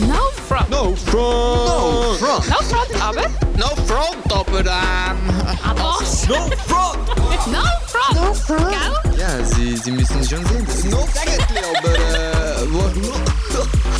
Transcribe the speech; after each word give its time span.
No 0.00 0.30
front. 0.48 0.70
No 0.70 0.94
front! 0.96 1.14
No 1.14 2.14
front! 2.18 2.48
No 2.48 2.56
front, 2.56 3.02
aber. 3.02 3.28
No 3.56 3.68
front, 3.86 4.32
aber 4.32 4.60
ähm... 4.60 5.18
Aber. 5.62 5.82
No 5.82 6.50
front! 6.66 7.06
No 7.46 7.62
front. 7.86 8.14
No 8.14 8.34
front! 8.34 8.70
Gell? 9.04 9.18
Ja, 9.18 9.44
Sie, 9.44 9.76
Sie 9.76 9.92
müssen 9.92 10.24
schon 10.24 10.44
sehen, 10.46 10.66
das 10.66 10.78
ist 10.78 10.84
no 10.86 10.98
eigentlich, 10.98 11.64
aber 11.78 11.94
äh... 11.94 12.72
Wo, 12.72 12.78
no, 12.78 13.14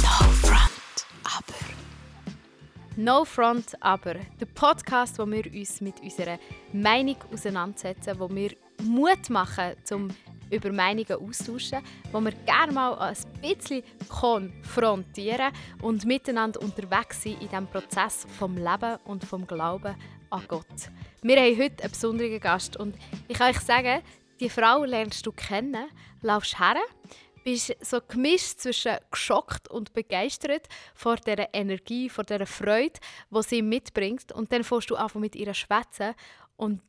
No 0.02 0.24
front, 0.42 1.06
aber. 1.22 1.58
No 2.96 3.24
front, 3.24 3.74
aber. 3.80 4.14
Der 4.40 4.46
Podcast, 4.46 5.18
wo 5.20 5.26
wir 5.26 5.44
uns 5.52 5.80
mit 5.80 6.00
unserer 6.02 6.38
Meinung 6.72 7.16
auseinandersetzen, 7.32 8.18
wo 8.18 8.28
wir 8.30 8.50
Mut 8.82 9.30
machen, 9.30 9.74
zum 9.84 10.08
über 10.50 10.72
Meinungen 10.72 11.12
austauschen, 11.12 11.80
wo 12.12 12.20
wir 12.20 12.32
gerne 12.32 12.72
mal 12.72 12.94
ein 12.98 13.16
bisschen 13.40 13.82
konfrontieren 14.08 15.52
und 15.82 16.04
miteinander 16.04 16.60
unterwegs 16.60 17.22
sind 17.22 17.40
in 17.42 17.48
diesem 17.48 17.66
Prozess 17.66 18.26
vom 18.38 18.56
Leben 18.56 18.96
und 19.04 19.24
vom 19.24 19.46
Glauben 19.46 19.94
an 20.30 20.44
Gott. 20.48 20.90
Wir 21.22 21.36
haben 21.36 21.58
heute 21.58 21.82
einen 21.82 21.92
besonderen 21.92 22.40
Gast 22.40 22.76
und 22.76 22.94
ich 23.28 23.38
kann 23.38 23.50
euch 23.50 23.60
sagen, 23.60 24.02
die 24.40 24.50
Frau 24.50 24.84
lernst 24.84 25.24
du 25.26 25.32
kennen, 25.32 25.86
laufst 26.22 26.58
her, 26.58 26.76
bist 27.44 27.76
so 27.80 28.00
gemischt 28.00 28.58
zwischen 28.58 28.96
geschockt 29.10 29.68
und 29.68 29.92
begeistert 29.92 30.66
vor 30.94 31.16
der 31.16 31.54
Energie, 31.54 32.08
vor 32.08 32.24
der 32.24 32.46
Freude, 32.46 32.98
die 33.30 33.42
sie 33.42 33.62
mitbringt 33.62 34.32
und 34.32 34.52
dann 34.52 34.64
fährst 34.64 34.90
du 34.90 34.96
einfach 34.96 35.20
mit 35.20 35.36
ihr 35.36 35.52
schwätzen 35.54 36.14
und 36.56 36.80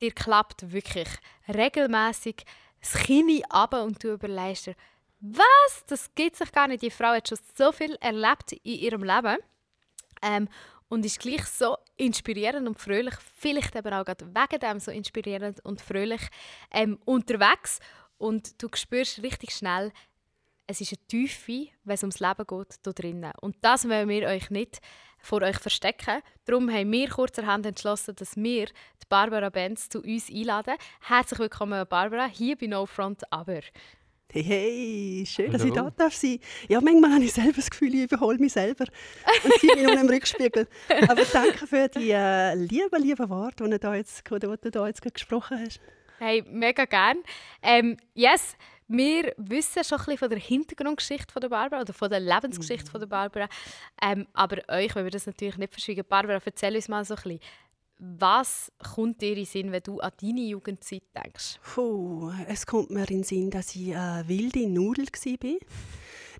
dir 0.00 0.12
klappt 0.12 0.72
wirklich 0.72 1.08
regelmäßig 1.48 2.44
das 2.80 2.94
Kinn 2.94 3.42
ab 3.50 3.74
und 3.74 4.02
du 4.02 4.12
überlegst 4.12 4.66
dir, 4.66 4.74
was, 5.20 5.84
das 5.86 6.14
geht 6.14 6.36
sich 6.36 6.52
gar 6.52 6.68
nicht. 6.68 6.82
Die 6.82 6.90
Frau 6.90 7.08
hat 7.08 7.28
schon 7.28 7.38
so 7.56 7.72
viel 7.72 7.96
erlebt 8.00 8.52
in 8.52 8.78
ihrem 8.78 9.02
Leben 9.02 9.38
ähm, 10.22 10.48
und 10.88 11.04
ist 11.04 11.18
gleich 11.18 11.44
so 11.46 11.76
inspirierend 11.96 12.68
und 12.68 12.78
fröhlich, 12.78 13.14
vielleicht 13.34 13.76
aber 13.76 14.00
auch 14.00 14.04
gerade 14.04 14.26
wegen 14.26 14.60
dem 14.60 14.80
so 14.80 14.90
inspirierend 14.90 15.64
und 15.64 15.80
fröhlich 15.80 16.22
ähm, 16.70 16.98
unterwegs 17.04 17.80
und 18.16 18.62
du 18.62 18.68
spürst 18.74 19.22
richtig 19.22 19.50
schnell, 19.52 19.92
es 20.66 20.80
ist 20.80 20.92
eine 20.92 21.06
Tiefe, 21.06 21.68
wenn 21.84 21.94
es 21.94 22.02
ums 22.02 22.20
Leben 22.20 22.46
geht, 22.46 22.76
da 22.82 22.92
drinnen. 22.92 23.32
Und 23.40 23.56
das 23.62 23.88
wollen 23.88 24.08
wir 24.08 24.28
euch 24.28 24.50
nicht 24.50 24.80
vor 25.20 25.42
euch 25.42 25.58
verstecken. 25.58 26.22
Darum 26.44 26.70
haben 26.70 26.92
wir 26.92 27.08
kurzerhand 27.08 27.66
entschlossen, 27.66 28.14
dass 28.16 28.36
wir 28.36 28.66
die 28.66 29.06
Barbara 29.08 29.50
Benz 29.50 29.88
zu 29.88 30.00
uns 30.00 30.30
einladen. 30.30 30.74
Herzlich 31.00 31.38
willkommen, 31.38 31.86
Barbara, 31.88 32.26
hier 32.26 32.56
bei 32.56 32.66
No 32.66 32.86
Front 32.86 33.30
Aber. 33.32 33.60
Hey, 34.30 34.42
hey, 34.42 35.24
schön, 35.26 35.50
dass 35.50 35.62
Hallo. 35.62 35.72
ich 35.72 35.80
da 35.80 35.90
darf 35.90 36.14
sein. 36.14 36.38
Ja, 36.68 36.82
manchmal 36.82 37.14
habe 37.14 37.24
ich 37.24 37.32
selber 37.32 37.54
das 37.56 37.70
Gefühl, 37.70 37.94
ich 37.94 38.12
überhole 38.12 38.36
mich 38.36 38.52
selber 38.52 38.84
und 39.42 39.54
sehe 39.54 39.74
mich 39.74 39.84
nur 39.84 39.98
im 39.98 40.06
Rückspiegel. 40.06 40.68
Aber 41.08 41.24
danke 41.24 41.66
für 41.66 41.88
die 41.88 42.10
äh, 42.10 42.54
lieben, 42.54 43.02
lieben 43.02 43.30
Worte, 43.30 43.64
die 43.64 43.70
du 43.70 43.78
da 43.78 43.94
jetzt, 43.94 44.22
die 44.30 44.38
du 44.38 44.70
da 44.70 44.86
jetzt 44.86 45.00
gesprochen 45.00 45.64
hast. 45.64 45.80
Hey, 46.18 46.44
mega 46.46 46.84
gern. 46.84 47.22
Ähm, 47.62 47.96
yes, 48.12 48.54
wir 48.88 49.34
wissen 49.36 49.84
schon 49.84 49.98
ein 49.98 50.04
bisschen 50.04 50.18
von 50.18 50.30
der 50.30 50.38
Hintergrundgeschichte 50.38 51.32
von 51.32 51.40
der 51.40 51.48
Barbara 51.48 51.82
oder 51.82 51.92
von 51.92 52.08
der 52.08 52.20
Lebensgeschichte 52.20 52.90
von 52.90 53.00
der 53.00 53.06
Barbara. 53.06 53.48
Ähm, 54.02 54.26
aber 54.32 54.56
euch 54.68 54.94
wollen 54.94 55.06
wir 55.06 55.10
das 55.10 55.26
natürlich 55.26 55.58
nicht 55.58 55.72
verschwiegen. 55.72 56.04
Barbara, 56.08 56.40
erzähl 56.44 56.74
uns 56.74 56.88
mal 56.88 57.04
so 57.04 57.14
ein 57.14 57.22
bisschen, 57.22 57.40
was 57.98 58.72
kommt 58.94 59.20
dir 59.20 59.30
in 59.30 59.36
den 59.36 59.44
Sinn, 59.44 59.72
wenn 59.72 59.82
du 59.82 59.98
an 60.00 60.12
deine 60.20 60.40
Jugendzeit 60.40 61.02
denkst? 61.14 61.58
Puh, 61.62 62.32
es 62.46 62.64
kommt 62.64 62.90
mir 62.90 63.00
in 63.00 63.18
den 63.18 63.24
Sinn, 63.24 63.50
dass 63.50 63.74
ich 63.74 63.94
eine 63.94 64.26
wilde 64.28 64.68
Nudel 64.68 65.06
war. 65.06 65.58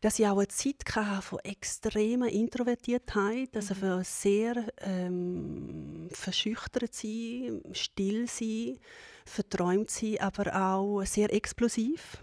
Dass 0.00 0.20
ich 0.20 0.26
auch 0.28 0.38
eine 0.38 0.46
Zeit 0.46 0.84
hatte 0.94 1.22
von 1.22 1.40
extremer 1.40 2.28
Introvertiertheit, 2.28 3.56
also 3.56 3.74
für 3.74 4.04
sehr 4.04 4.72
ähm, 4.80 6.08
verschüchtert 6.12 6.94
sein, 6.94 7.60
still 7.72 8.28
sein, 8.28 8.78
verträumt 9.26 9.90
sein, 9.90 10.20
aber 10.20 10.54
auch 10.54 11.02
sehr 11.02 11.32
explosiv, 11.34 12.22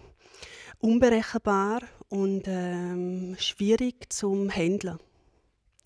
unberechenbar 0.85 1.81
und 2.09 2.43
ähm, 2.47 3.35
schwierig 3.39 4.11
zum 4.13 4.49
Handeln. 4.49 4.99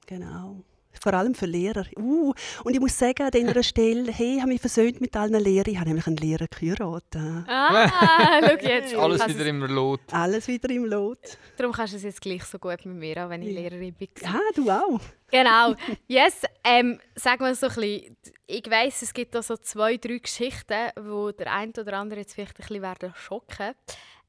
Genau. 0.05 0.57
Vor 1.01 1.13
allem 1.13 1.33
für 1.33 1.45
Lehrer. 1.45 1.85
Uh, 1.97 2.33
und 2.65 2.73
ich 2.73 2.79
muss 2.81 2.97
sagen, 2.97 3.23
an 3.23 3.31
dieser 3.31 3.63
Stelle, 3.63 4.11
hey, 4.11 4.35
ich 4.35 4.41
habe 4.41 4.51
mich 4.51 4.59
versöhnt 4.59 4.99
mit 4.99 5.15
allen 5.15 5.41
Lehrern. 5.41 5.71
Ich 5.71 5.77
habe 5.77 5.87
nämlich 5.87 6.07
einen 6.07 6.17
Lehrer 6.17 6.47
geheiratet. 6.47 7.15
Ah, 7.47 8.41
schau 8.41 8.67
jetzt. 8.67 8.95
Alles 8.95 9.27
wieder 9.27 9.39
es- 9.41 9.47
im 9.47 9.61
Lot. 9.63 10.01
Alles 10.11 10.47
wieder 10.49 10.69
im 10.71 10.83
Lot. 10.85 11.37
Darum 11.55 11.71
kannst 11.71 11.93
du 11.93 11.97
es 11.97 12.03
jetzt 12.03 12.19
gleich 12.19 12.43
so 12.43 12.59
gut 12.59 12.85
mit 12.85 12.97
mir, 12.97 13.25
auch 13.25 13.29
wenn 13.29 13.41
ich 13.43 13.53
Lehrerin 13.53 13.93
bin. 13.93 14.09
Ah, 14.25 14.39
du 14.53 14.69
auch. 14.69 14.99
Genau. 15.31 15.75
Yes, 16.07 16.41
ähm, 16.65 16.99
sagen 17.15 17.45
wir 17.45 17.55
so 17.55 17.67
ein 17.67 17.75
bisschen, 17.75 18.17
ich 18.47 18.69
weiss, 18.69 19.01
es 19.03 19.13
gibt 19.13 19.33
da 19.35 19.41
so 19.41 19.55
zwei, 19.55 19.95
drei 19.95 20.17
Geschichten, 20.17 20.89
wo 20.99 21.31
der 21.31 21.53
eine 21.53 21.71
oder 21.79 21.93
andere 21.93 22.19
jetzt 22.19 22.33
vielleicht 22.33 22.57
ein 22.59 22.63
bisschen 22.67 22.81
werden 22.81 23.13
schocken. 23.15 23.73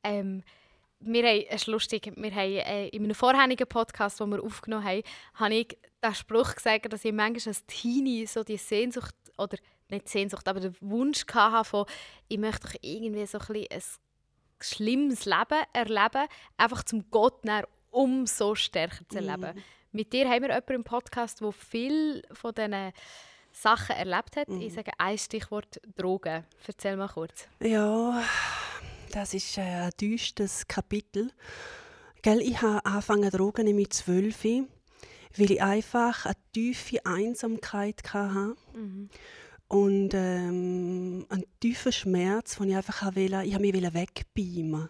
Ähm, 0.04 0.42
wir 1.00 1.27
haben, 1.27 1.44
es 1.49 1.62
ist 1.62 1.66
lustig, 1.66 2.12
wir 2.15 2.34
haben 2.34 2.53
äh, 2.53 2.88
in 2.88 3.05
einem 3.05 3.15
vorherigen 3.15 3.66
Podcast, 3.66 4.21
den 4.21 4.31
wir 4.31 4.43
aufgenommen 4.43 4.84
haben, 4.84 5.03
habe 5.34 5.55
ich 5.55 5.78
den 6.03 6.15
Spruch 6.15 6.55
gesagt, 6.55 6.93
dass 6.93 7.05
ich 7.05 7.12
manchmal 7.12 7.49
als 7.49 7.66
Teenie 7.66 8.27
so 8.27 8.44
die 8.44 8.56
Sehnsucht, 8.56 9.15
oder 9.38 9.56
nicht 9.88 10.09
Sehnsucht, 10.09 10.47
aber 10.49 10.61
den 10.61 10.77
Wunsch 10.81 11.25
hatte 11.33 11.69
von, 11.69 11.87
ich 12.28 12.38
möchte 12.38 12.69
doch 12.69 12.75
irgendwie 12.83 13.27
so 13.27 13.38
ein 13.38 13.47
bisschen 13.47 13.69
ein 13.71 13.83
schlimmes 14.61 15.25
Leben 15.25 15.65
erleben, 15.72 16.28
einfach 16.56 16.84
zum 16.84 17.11
Gott 17.11 17.44
näher 17.44 17.67
umso 17.91 18.55
stärker 18.55 19.09
zu 19.09 19.17
erleben. 19.17 19.62
Mit 19.93 20.12
dir 20.12 20.28
haben 20.28 20.43
wir 20.43 20.50
jemanden 20.50 20.72
im 20.75 20.84
Podcast, 20.84 21.41
der 21.41 21.50
viel 21.53 22.22
von 22.32 22.55
diesen 22.55 22.93
Sachen 23.53 23.97
erlebt 23.97 24.37
hat. 24.37 24.49
Ich 24.49 24.75
sage 24.75 24.93
ein 24.99 25.19
Stichwort 25.19 25.81
Drogen. 25.97 26.44
Erzähl 26.67 26.97
mal 26.97 27.09
kurz. 27.09 27.49
Ja, 27.61 28.22
das 29.10 29.34
ist 29.34 29.59
äh, 29.59 29.62
ein 29.62 29.91
düsteres 30.00 30.66
Kapitel. 30.66 31.31
Gell, 32.22 32.41
ich 32.41 32.60
habe 32.60 32.84
angefangen 32.84 33.31
Drogen 33.31 33.75
mit 33.75 33.93
zwölf, 33.93 34.44
weil 34.44 35.50
ich 35.50 35.62
einfach 35.62 36.26
eine 36.26 36.34
tiefe 36.53 37.04
Einsamkeit 37.04 38.03
hatte. 38.12 38.56
Und 39.69 40.10
ähm, 40.15 41.26
einen 41.28 41.44
tiefen 41.60 41.93
Schmerz, 41.93 42.56
den 42.56 42.70
ich 42.70 42.76
einfach 42.76 43.04
wollte, 43.15 43.43
ich 43.44 43.54
wollte 43.54 43.81
mich 43.81 43.94
wegbeamen. 43.94 44.88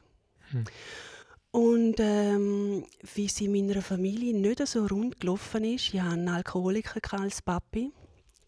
Und 1.53 1.97
ähm, 1.99 2.87
wie 3.15 3.27
es 3.27 3.41
in 3.41 3.53
meiner 3.53 3.83
Familie 3.83 4.35
nicht 4.35 4.67
so 4.67 4.87
rund 4.87 5.21
gelaufen 5.21 5.65
ist, 5.65 5.93
ich 5.93 6.01
hatte 6.01 6.13
einen 6.13 6.29
Alkoholiker 6.29 7.21
als 7.21 7.43
Papi, 7.43 7.93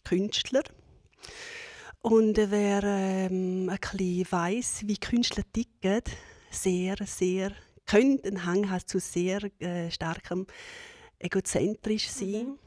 Künstler. 0.03 0.63
Und 2.03 2.35
wer 2.35 2.83
ähm, 2.83 3.69
ein 3.69 3.77
bisschen 3.79 4.27
weiss, 4.29 4.85
wie 4.85 4.97
Künstler 4.97 5.43
ticken, 5.53 6.01
sehr, 6.51 6.97
sehr, 7.05 7.53
könnte 7.85 8.27
einen 8.27 8.45
Hang 8.45 8.69
haben 8.69 8.85
zu 8.85 8.99
sehr 8.99 9.49
äh, 9.61 9.89
starkem 9.89 10.45
egozentrisch 11.17 12.09
sein. 12.09 12.59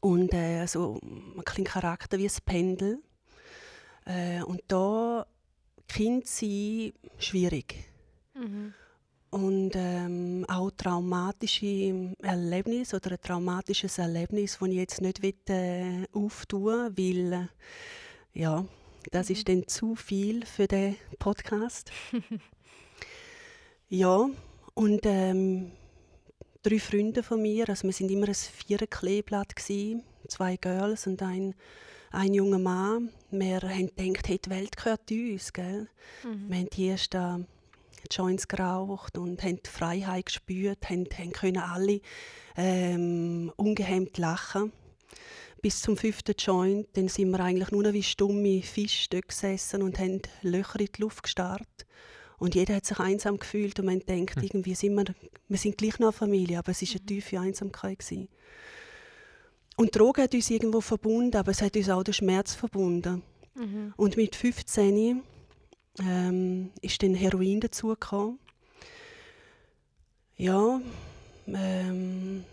Und 0.00 0.32
äh, 0.32 0.64
so 0.64 0.98
ein 1.02 1.42
bisschen 1.44 1.64
Charakter 1.64 2.16
wie 2.16 2.24
ein 2.24 2.36
Pendel. 2.46 3.02
Äh, 4.06 4.42
und 4.42 4.62
da 4.68 5.26
Kind 5.86 6.26
sein 6.26 6.94
schwierig. 7.18 7.74
Und 9.28 9.72
ähm, 9.74 10.46
auch 10.48 10.70
traumatische 10.70 12.14
Erlebnisse 12.22 12.96
oder 12.96 13.10
ein 13.12 13.20
traumatisches 13.20 13.98
Erlebnis, 13.98 14.56
das 14.58 14.68
ich 14.70 14.74
jetzt 14.74 15.02
nicht 15.02 15.20
will, 15.20 15.34
äh, 15.50 16.06
auftun 16.14 16.96
will, 16.96 17.30
weil 17.30 17.48
ja, 18.32 18.64
das 19.10 19.30
ist 19.30 19.48
dann 19.48 19.66
zu 19.66 19.94
viel 19.94 20.44
für 20.44 20.66
den 20.66 20.96
Podcast. 21.18 21.90
ja, 23.88 24.28
und 24.74 25.00
ähm, 25.04 25.72
drei 26.62 26.78
Freunde 26.78 27.22
von 27.22 27.40
mir, 27.40 27.68
also 27.68 27.84
wir 27.84 27.92
sind 27.92 28.10
immer 28.10 28.28
ein 28.28 28.34
Viererkleeblatt 28.34 29.56
gsi, 29.56 30.02
zwei 30.28 30.56
Girls 30.56 31.06
und 31.06 31.22
ein, 31.22 31.54
ein 32.10 32.34
junger 32.34 32.58
Mann. 32.58 33.10
Wir 33.30 33.60
haben 33.60 33.90
gedacht, 33.96 34.28
hey, 34.28 34.38
die 34.38 34.50
Welt 34.50 34.76
gehört 34.76 35.10
uns, 35.10 35.52
gell? 35.52 35.88
Wir 36.22 36.56
haben 36.58 36.70
die 36.70 36.88
ersten 36.88 37.46
Joints 38.10 38.48
geraucht 38.48 39.18
und 39.18 39.42
haben 39.42 39.62
die 39.62 39.70
Freiheit 39.70 40.26
gespürt, 40.26 40.88
haben, 40.88 41.06
haben 41.16 41.32
können 41.32 41.58
alle 41.58 42.00
ähm, 42.56 43.52
ungehemmt 43.56 44.18
lachen. 44.18 44.72
Bis 45.60 45.82
zum 45.82 45.96
fünften 45.96 46.34
Joint, 46.38 46.88
dann 46.94 47.08
sind 47.08 47.30
wir 47.30 47.40
eigentlich 47.40 47.70
nur 47.70 47.82
noch 47.82 47.92
wie 47.92 48.02
stumme 48.02 48.62
Fische 48.62 49.08
dort 49.10 49.28
gesessen 49.28 49.82
und 49.82 49.98
haben 49.98 50.22
Löcher 50.42 50.80
in 50.80 50.88
die 50.94 51.00
Luft 51.00 51.24
gestarrt. 51.24 51.86
Und 52.38 52.54
jeder 52.54 52.76
hat 52.76 52.86
sich 52.86 53.00
einsam 53.00 53.38
gefühlt 53.38 53.80
und 53.80 53.86
man 53.86 53.98
denkt, 54.00 54.40
irgendwie 54.40 54.74
sind 54.74 54.94
wir, 54.94 55.06
wir 55.48 55.58
sind 55.58 55.76
gleich 55.76 55.98
noch 55.98 56.08
eine 56.08 56.12
Familie, 56.12 56.58
aber 56.58 56.70
es 56.70 56.82
war 56.82 56.88
eine 56.90 57.06
tiefe 57.06 57.40
Einsamkeit. 57.40 57.98
Gewesen. 57.98 58.28
Und 59.76 59.96
Drogen 59.96 60.22
hat 60.22 60.34
uns 60.34 60.50
irgendwo 60.50 60.80
verbunden, 60.80 61.36
aber 61.36 61.50
es 61.50 61.62
hat 61.62 61.76
uns 61.76 61.88
auch 61.88 62.04
den 62.04 62.14
Schmerz 62.14 62.54
verbunden. 62.54 63.22
Und 63.96 64.16
mit 64.16 64.36
15 64.36 65.22
ähm, 66.00 66.70
ist 66.80 67.02
dann 67.02 67.14
Heroin 67.14 67.60
dazugekommen. 67.60 68.38
Ja, 70.36 70.80
ähm, 71.48 72.44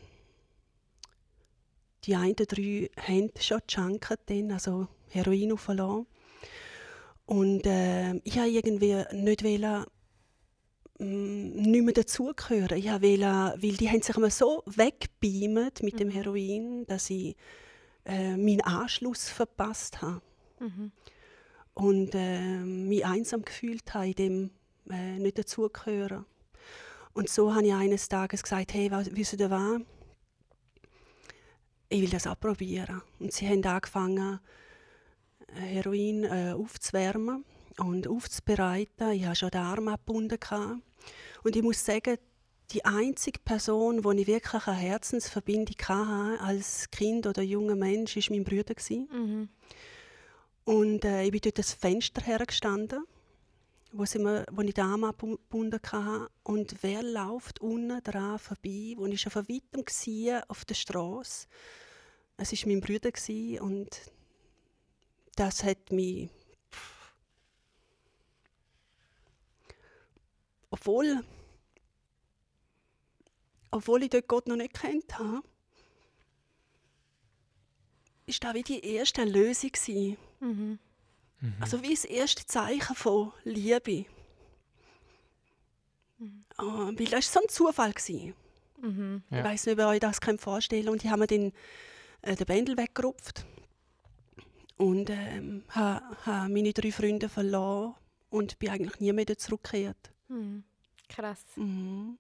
die 2.06 2.16
einen 2.16 2.36
drei 2.36 2.90
haben 2.98 3.32
schon 3.40 3.62
gejunket, 3.68 4.20
dann, 4.28 4.52
also 4.52 4.88
Heroin 5.10 5.54
aufgelassen. 5.54 6.08
Und 7.26 7.66
äh, 7.66 8.16
ich 8.24 8.36
wollte 8.36 8.50
irgendwie 8.50 9.04
nicht 9.14 9.44
wollen, 9.44 9.86
mm, 11.00 11.62
nicht 11.62 11.84
mehr 11.84 11.94
dazugehören. 11.94 12.78
Ich 12.78 12.86
wollte, 12.86 13.62
weil 13.62 13.78
die 13.78 13.90
haben 13.90 14.02
sich 14.02 14.16
immer 14.16 14.30
so 14.30 14.64
wegbeamt 14.66 15.82
mit 15.82 16.00
dem 16.00 16.10
Heroin, 16.10 16.86
dass 16.86 17.10
ich 17.10 17.36
äh, 18.06 18.38
meinen 18.38 18.62
Anschluss 18.62 19.30
verpasst 19.30 20.02
habe. 20.02 20.22
Und 21.74 22.12
äh, 22.14 22.60
mich 22.60 23.06
einsam 23.06 23.42
gefühlt 23.42 23.94
habe, 23.94 24.08
in 24.08 24.14
dem 24.14 24.52
äh, 24.90 25.18
nicht 25.18 25.38
dazugehören. 25.38 26.26
Und 27.14 27.30
so 27.30 27.54
habe 27.54 27.66
ich 27.66 27.74
eines 27.74 28.08
Tages 28.08 28.44
gesagt, 28.44 28.74
hey, 28.74 28.92
was, 28.92 29.14
wisst 29.16 29.40
ihr 29.40 29.50
was? 29.50 29.82
Ich 31.96 32.02
will 32.02 32.10
das 32.10 32.28
ausprobieren. 32.28 33.02
Und 33.20 33.32
sie 33.32 33.48
haben 33.48 33.64
angefangen, 33.64 34.42
äh, 35.48 35.62
Heroin 35.62 36.26
äh, 36.26 36.52
aufzuwärmen 36.52 37.46
und 37.78 38.10
aufzubereiten. 38.10 39.12
Ich 39.12 39.24
hatte 39.26 39.38
schon 39.38 39.52
den 39.52 39.62
Arm 39.62 39.88
abgebunden. 39.88 40.84
Und 41.44 41.56
ich 41.56 41.64
muss 41.64 41.86
sagen, 41.86 42.18
die 42.72 42.84
einzige 42.84 43.40
Person, 43.40 44.04
wo 44.04 44.12
ich 44.12 44.28
wirklich 44.28 44.68
eine 44.68 44.76
Herzensverbindung 44.76 45.78
hatte, 45.88 46.42
als 46.42 46.92
Kind 46.92 47.28
oder 47.28 47.42
junger 47.42 47.76
Mensch, 47.76 48.18
war 48.18 48.24
mein 48.30 48.44
Bruder. 48.44 48.76
Mhm. 49.14 49.48
Und 50.66 51.06
äh, 51.06 51.24
ich 51.24 51.32
bin 51.32 51.40
dort 51.46 51.60
das 51.60 51.72
Fenster 51.72 52.22
hergestanden, 52.22 53.06
wo, 53.94 54.04
mir, 54.20 54.46
wo 54.52 54.62
ich 54.64 54.74
den 54.74 54.84
Arm 54.84 55.06
abgebunden 55.06 55.80
hatte. 55.82 56.30
Und 56.44 56.76
wer 56.82 57.04
läuft 57.04 57.62
unten 57.62 58.04
dran 58.04 58.38
vorbei, 58.38 58.96
wo 58.98 59.06
ich 59.06 59.22
schon 59.22 59.32
von 59.32 59.48
weitem 59.48 59.86
war, 59.86 60.44
auf 60.50 60.66
der 60.66 60.76
Straße. 60.76 61.48
Es 62.38 62.52
war 62.52 62.70
mein 62.70 62.82
Bruder 62.82 63.12
gewesen, 63.12 63.60
und 63.60 64.02
das 65.36 65.64
hat 65.64 65.92
mich... 65.92 66.30
Obwohl, 70.70 71.24
obwohl 73.72 74.04
ich 74.04 74.10
dort 74.10 74.28
Gott 74.28 74.48
noch 74.48 74.58
nicht 74.58 74.74
kennt 74.74 75.18
habe, 75.18 75.42
ist 78.26 78.44
das 78.44 78.54
wie 78.54 78.64
die 78.64 78.86
erste 78.86 79.24
Lösung 79.24 79.72
gewesen. 79.72 80.18
Mhm. 80.42 80.80
Also 81.60 81.82
wie 81.82 81.92
das 81.92 82.06
erste 82.06 82.46
Zeichen 82.46 82.96
von 82.96 83.32
Liebe. 83.44 84.06
Ah, 86.58 86.92
weil 86.94 87.06
das 87.06 87.12
war 87.12 87.22
so 87.22 87.40
ein 87.42 87.50
Zufall. 87.50 87.94
Gewesen. 87.94 88.34
Mhm. 88.82 89.24
Ja. 89.30 89.40
Ich 89.40 89.44
weiß 89.44 89.66
nicht, 89.66 89.74
ob 89.74 89.80
ihr 89.80 89.88
euch 89.88 90.00
das 90.00 90.22
könnt 90.22 90.42
vorstellen 90.42 90.90
Und 90.90 91.04
ich 91.04 91.10
habe 91.10 91.22
mir 91.22 91.28
dann 91.28 91.54
äh, 92.26 92.36
den 92.36 92.46
Bändel 92.46 92.78
weggerupft 92.78 93.46
und 94.78 95.10
ähm, 95.10 95.64
habe 95.70 96.26
ha 96.26 96.50
meine 96.50 96.74
drei 96.74 96.92
Freunde 96.92 97.30
verloren 97.30 97.96
und 98.30 98.60
bin 98.60 98.70
eigentlich 98.70 99.00
nie 99.00 99.14
mehr 99.14 99.24
wieder 99.24 99.38
zurückgekehrt. 99.38 100.12
Mhm. 100.28 100.64
Krass. 101.08 101.46
Mhm. 101.56 102.18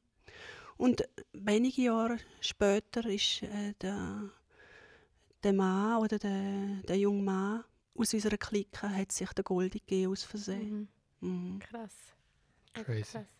Und 0.77 1.03
wenige 1.33 1.81
Jahre 1.83 2.17
später 2.39 3.05
ist 3.05 3.43
äh, 3.43 3.73
der, 3.81 4.29
der 5.43 5.53
Mann 5.53 6.01
oder 6.01 6.19
der, 6.19 6.81
der 6.87 6.97
junge 6.97 7.23
Mann 7.23 7.63
aus 7.95 8.13
unserer 8.13 8.37
Clique 8.37 8.81
hat 8.81 9.11
sich 9.11 9.31
der 9.33 9.43
Goldi 9.43 9.79
gegeben 9.79 10.11
aus 10.11 10.23
Versehen. 10.23 10.89
Mhm. 11.21 11.53
Mhm. 11.53 11.59
Krass. 11.59 11.95
Crazy. 12.73 13.03
krass. 13.03 13.34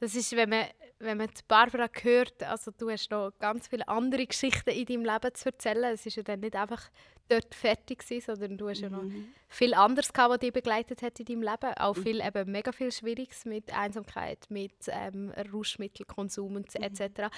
Das 0.00 0.14
ist, 0.14 0.34
wenn 0.36 0.50
man, 0.50 0.66
wenn 0.98 1.18
man 1.18 1.28
die 1.28 1.42
Barbara 1.46 1.88
hört, 2.02 2.42
also 2.42 2.70
du 2.76 2.90
hast 2.90 3.10
noch 3.10 3.30
ganz 3.38 3.68
viele 3.68 3.86
andere 3.88 4.26
Geschichten 4.26 4.70
in 4.70 4.84
deinem 4.86 5.04
Leben 5.04 5.34
zu 5.34 5.46
erzählen. 5.46 5.94
Es 5.94 6.04
ist 6.04 6.16
ja 6.16 6.22
dann 6.22 6.40
nicht 6.40 6.56
einfach 6.56 6.90
dort 7.28 7.54
fertig 7.54 8.00
gewesen, 8.00 8.34
sondern 8.34 8.58
du 8.58 8.68
hast 8.68 8.80
ja 8.80 8.90
noch 8.90 9.02
Mhm. 9.02 9.32
viel 9.48 9.72
anderes 9.72 10.12
gehabt, 10.12 10.30
was 10.30 10.38
dich 10.40 10.52
begleitet 10.52 11.00
hat 11.00 11.18
in 11.20 11.26
deinem 11.26 11.42
Leben. 11.42 11.74
Auch 11.78 11.94
viel, 11.94 12.20
eben 12.20 12.50
mega 12.52 12.70
viel 12.72 12.92
Schwieriges 12.92 13.44
mit 13.46 13.72
Einsamkeit, 13.72 14.44
mit 14.50 14.74
ähm, 14.88 15.32
Rauschmittelkonsum 15.52 16.56
und 16.56 16.74
etc. 16.74 17.28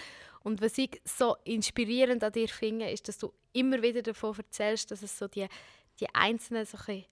Und 0.43 0.61
was 0.61 0.77
ich 0.79 1.01
so 1.05 1.37
inspirierend 1.45 2.25
an 2.25 2.33
dir 2.33 2.49
finde, 2.49 2.91
ist, 2.91 3.07
dass 3.07 3.19
du 3.19 3.33
immer 3.53 3.81
wieder 3.83 4.03
davon 4.03 4.37
erzählst, 4.37 4.91
dass 4.91 5.03
es 5.03 5.17
so 5.17 5.29
die, 5.29 5.47
die 6.01 6.13
einzelnen, 6.15 6.65
so 6.67 6.79
bisschen, 6.79 7.05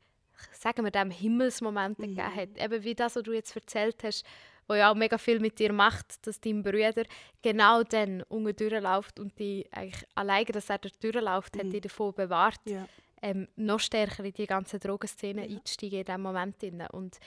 sagen 0.52 0.84
wir 0.84 0.90
dem, 0.90 1.10
Himmelsmomente 1.10 2.02
gegeben 2.02 2.34
hat. 2.34 2.58
Eben 2.58 2.82
wie 2.82 2.94
das, 2.94 3.14
was 3.14 3.22
du 3.22 3.32
jetzt 3.32 3.54
erzählt 3.54 4.02
hast, 4.02 4.24
wo 4.68 4.74
ja 4.74 4.90
auch 4.90 4.94
mega 4.94 5.18
viel 5.18 5.40
mit 5.40 5.58
dir 5.58 5.72
macht, 5.72 6.26
dass 6.26 6.40
dein 6.40 6.62
Bruder 6.62 7.04
genau 7.42 7.82
dann 7.82 8.22
unten 8.22 8.56
durchläuft 8.56 9.20
und 9.20 9.38
die 9.38 9.66
eigentlich 9.70 10.04
alleine, 10.14 10.46
dass 10.46 10.70
er 10.70 10.78
dort 10.78 11.02
durchläuft, 11.02 11.56
hat 11.56 11.72
dich 11.72 11.82
davon 11.82 12.14
bewahrt, 12.14 12.60
Ja. 12.64 12.86
ähm, 13.22 13.48
noch 13.56 13.80
stärker 13.80 14.24
in 14.24 14.32
die 14.32 14.46
ganze 14.46 14.78
Drogenszene 14.78 15.42
einzusteigen 15.42 16.00
in 16.00 16.04
diesem 16.04 16.22
Moment. 16.22 16.60
Drin. 16.62 16.84
Und 16.92 17.18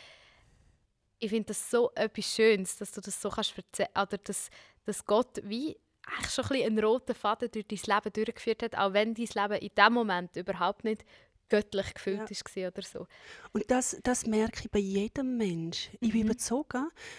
ich 1.19 1.29
finde 1.29 1.45
das 1.47 1.69
so 1.71 1.91
etwas 1.95 2.25
Schönes, 2.35 2.77
dass 2.77 2.91
du 2.91 3.01
das 3.01 3.21
so 3.21 3.29
kannst 3.29 3.57
erzählen, 3.57 3.89
oder 3.95 4.17
dass, 4.17 4.49
dass 4.85 5.05
Gott 5.05 5.39
wie 5.43 5.77
eigentlich 6.05 6.31
schon 6.31 6.45
ein 6.51 6.63
einen 6.63 6.79
roten 6.79 7.15
Faden 7.15 7.49
durch 7.51 7.67
dein 7.67 7.95
Leben 7.95 8.13
durchgeführt 8.13 8.63
hat, 8.63 8.77
auch 8.77 8.93
wenn 8.93 9.13
dein 9.13 9.25
Leben 9.25 9.61
in 9.61 9.75
dem 9.75 9.93
Moment 9.93 10.35
überhaupt 10.37 10.83
nicht 10.83 11.03
göttlich 11.49 11.93
gefüllt 11.93 12.29
Ja. 12.29 12.63
war 12.63 12.67
oder 12.69 12.81
so. 12.81 13.07
Und 13.53 13.69
das, 13.69 13.97
das 14.03 14.25
merke 14.25 14.61
ich 14.63 14.71
bei 14.71 14.79
jedem 14.79 15.37
Mensch. 15.37 15.89
Ich 15.99 16.11
bin 16.11 16.25
überzeugt, 16.25 16.75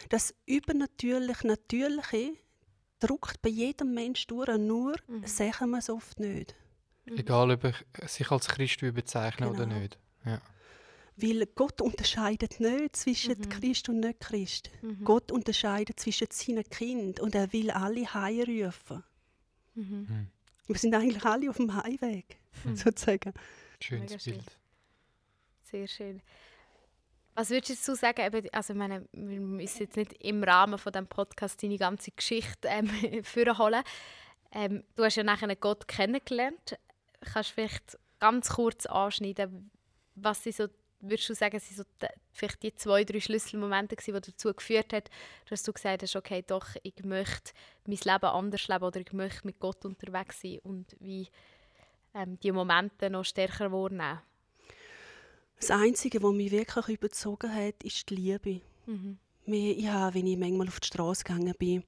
dass 0.09 0.35
übernatürlich 0.47 1.43
Natürliche 1.45 2.33
drückt 3.01 3.41
bei 3.43 3.49
jedem 3.51 3.95
Mensch 3.95 4.27
durch, 4.27 4.57
nur 4.59 4.97
sagen 5.25 5.71
wir 5.71 5.79
es 5.79 5.89
oft 5.91 6.19
nicht. 6.21 6.55
Egal, 7.07 7.51
ob 7.53 7.65
ich 7.65 7.77
sich 8.11 8.31
als 8.31 8.49
Christ 8.49 8.83
will 8.83 8.93
bezeichnen 8.93 9.49
oder 9.49 9.65
Genau. 9.67 9.79
nicht. 9.79 9.99
Ja. 10.25 10.41
Weil 11.17 11.47
Gott 11.55 11.81
unterscheidet 11.81 12.61
nicht 12.61 12.95
zwischen 12.97 13.49
Christ 13.49 13.89
und 13.89 14.01
nicht 14.01 14.21
Christ. 14.21 14.71
Gott 15.05 15.33
unterscheidet 15.33 15.99
zwischen 15.99 16.29
seinen 16.31 16.65
Kindern 16.69 17.25
und 17.25 17.35
er 17.35 17.53
will 17.53 17.71
alle 17.71 18.13
heimrufen. 18.15 19.03
Wir 19.75 20.77
sind 20.79 20.95
eigentlich 20.95 21.25
alle 21.25 21.49
auf 21.51 21.57
dem 21.57 21.75
Heimweg, 21.75 22.37
sozusagen. 22.75 23.33
Schönes 23.81 24.11
Mega 24.11 24.21
schön. 24.21 24.33
Bild. 24.35 24.57
Sehr 25.63 25.89
schön. 25.89 26.23
Was 27.35 27.51
würdest 27.51 27.87
du 27.87 27.95
sagen? 27.95 28.21
Eben, 28.21 28.49
also 28.53 28.73
ich 28.73 28.79
meine, 28.79 29.07
wir 29.13 29.41
müssen 29.41 29.83
jetzt 29.83 29.97
nicht 29.97 30.13
im 30.25 30.43
Rahmen 30.43 30.79
von 30.79 30.93
diesem 30.93 31.07
Podcast 31.07 31.63
deine 31.63 31.79
ganze 31.79 32.11
Geschichte 32.11 32.67
ähm, 32.67 32.89
vorholen. 33.23 33.83
Ähm, 34.51 34.83
du 34.97 35.05
hast 35.05 35.17
ja 35.17 35.23
nachher 35.23 35.55
Gott 35.55 35.87
kennengelernt. 35.87 36.77
Kannst 37.21 37.51
du 37.51 37.55
vielleicht 37.55 37.99
ganz 38.19 38.49
kurz 38.49 38.87
anschneiden, 38.87 39.71
was 40.17 40.43
sie 40.43 40.53
so, 40.53 40.67
würdest 41.01 41.29
du 41.29 41.35
sagen, 41.35 41.61
sind 41.61 41.77
so 41.77 41.85
die, 42.03 42.09
vielleicht 42.33 42.63
die 42.63 42.75
zwei, 42.75 43.05
drei 43.05 43.21
Schlüsselmomente 43.21 43.95
gewesen, 43.95 44.21
die 44.21 44.33
dazu 44.33 44.53
geführt 44.53 44.93
haben, 44.93 45.05
dass 45.49 45.63
du 45.63 45.73
gesagt 45.73 46.03
hast, 46.03 46.17
okay, 46.17 46.43
doch, 46.45 46.67
ich 46.83 47.05
möchte 47.05 47.53
mein 47.87 47.99
Leben 48.03 48.25
anders 48.25 48.67
leben 48.67 48.85
oder 48.85 49.01
ich 49.01 49.13
möchte 49.13 49.47
mit 49.47 49.61
Gott 49.61 49.85
unterwegs 49.85 50.41
sein 50.41 50.59
und 50.65 50.97
wie 50.99 51.29
ähm, 52.15 52.39
die 52.43 52.53
Momente 52.53 53.11
noch 53.11 53.25
stärker 53.25 53.71
wahrnehmen. 53.73 54.21
Das 55.59 55.71
Einzige, 55.71 56.23
was 56.23 56.33
mich 56.33 56.53
wirklich 56.53 56.89
überzogen 56.99 57.53
hat, 57.53 57.83
ist 57.83 58.09
die 58.11 58.15
Liebe. 58.15 58.61
Mir- 59.47 59.77
Ich 59.77 59.89
habe, 59.89 60.15
wenn 60.15 60.27
ich 60.27 60.37
manchmal 60.39 60.69
auf 60.69 60.81
die 60.81 60.87
Straße 60.87 61.25
gegangen 61.25 61.55
bin, 61.59 61.83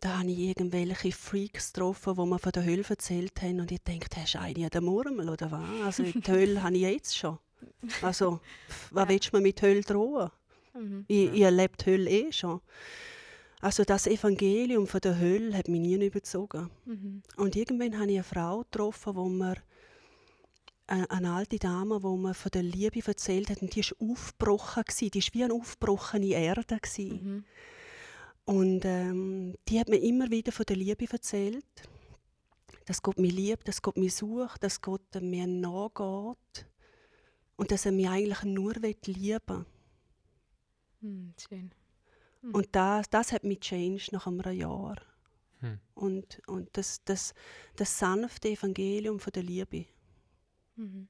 da 0.00 0.18
habe 0.18 0.30
ich 0.30 0.38
irgendwelche 0.38 1.12
Freaks 1.12 1.72
getroffen, 1.72 2.14
die 2.14 2.26
mir 2.26 2.38
von 2.38 2.52
der 2.52 2.64
Hölle 2.64 2.84
erzählt 2.88 3.40
haben. 3.42 3.60
Und 3.60 3.70
ich 3.72 3.80
dachte, 3.82 4.20
hast 4.20 4.34
du 4.34 4.40
eine 4.40 4.64
an 4.64 4.70
der 4.70 4.80
Murmel 4.80 5.28
oder 5.28 5.50
was? 5.50 5.68
Also 5.84 6.02
die 6.04 6.22
Hölle 6.30 6.62
habe 6.62 6.74
ich 6.76 6.82
jetzt 6.82 7.16
schon. 7.16 7.38
Also, 8.02 8.40
was 8.90 9.08
willst 9.08 9.32
du 9.32 9.36
mir 9.36 9.42
mit 9.42 9.60
Hölle 9.62 9.82
drohen? 9.82 10.30
Ich, 11.08 11.32
ich 11.32 11.40
erlebe 11.42 11.76
die 11.76 11.84
Hölle 11.90 12.10
eh 12.10 12.32
schon. 12.32 12.60
Also 13.60 13.84
das 13.84 14.06
Evangelium 14.06 14.86
von 14.86 15.00
der 15.00 15.18
Hölle 15.18 15.56
hat 15.56 15.68
mich 15.68 15.80
nie 15.80 16.06
überzogen. 16.06 16.70
Und 17.36 17.56
irgendwann 17.56 17.98
habe 17.98 18.10
ich 18.10 18.16
eine 18.16 18.24
Frau 18.24 18.60
getroffen, 18.60 19.16
wo 19.16 19.28
mir 19.28 19.56
eine, 20.86 21.10
eine 21.10 21.32
alte 21.32 21.58
Dame, 21.58 22.02
wo 22.02 22.16
mir 22.16 22.34
von 22.34 22.50
der 22.50 22.62
Liebe 22.62 23.00
erzählt 23.06 23.50
hat, 23.50 23.62
und 23.62 23.74
die 23.74 23.82
war 23.82 24.10
aufgebrochen, 24.10 24.82
gewesen. 24.84 25.10
die 25.10 25.20
war 25.22 25.34
wie 25.34 25.44
eine 25.44 25.54
aufgebrochene 25.54 26.26
Erde. 26.26 26.78
gewesen. 26.78 27.44
Und 28.44 28.84
ähm, 28.84 29.54
die 29.68 29.78
hat 29.78 29.88
mir 29.88 30.02
immer 30.02 30.30
wieder 30.30 30.52
von 30.52 30.66
der 30.66 30.76
Liebe 30.76 31.06
erzählt, 31.10 31.64
dass 32.86 33.02
Gott 33.02 33.18
mich 33.18 33.32
liebt, 33.32 33.68
dass 33.68 33.82
Gott 33.82 33.96
mich 33.96 34.14
sucht, 34.14 34.64
dass 34.64 34.80
Gott 34.80 35.14
mir 35.20 35.46
nachgeht 35.46 36.66
und 37.56 37.70
dass 37.70 37.86
er 37.86 37.92
mich 37.92 38.08
eigentlich 38.08 38.42
nur 38.42 38.74
lieben 38.74 38.96
will. 39.46 39.66
Hm, 41.00 41.34
schön. 41.38 41.70
Und 42.42 42.68
das, 42.72 43.10
das 43.10 43.32
hat 43.32 43.44
mich 43.44 43.60
changed 43.60 44.12
nach 44.12 44.26
einem 44.26 44.52
Jahr. 44.52 44.96
Hm. 45.60 45.78
Und, 45.94 46.40
und 46.46 46.68
das, 46.76 47.04
das, 47.04 47.34
das 47.76 47.98
sanfte 47.98 48.48
Evangelium 48.48 49.20
von 49.20 49.32
der 49.32 49.42
Liebe. 49.42 49.86
Mhm. 50.76 51.08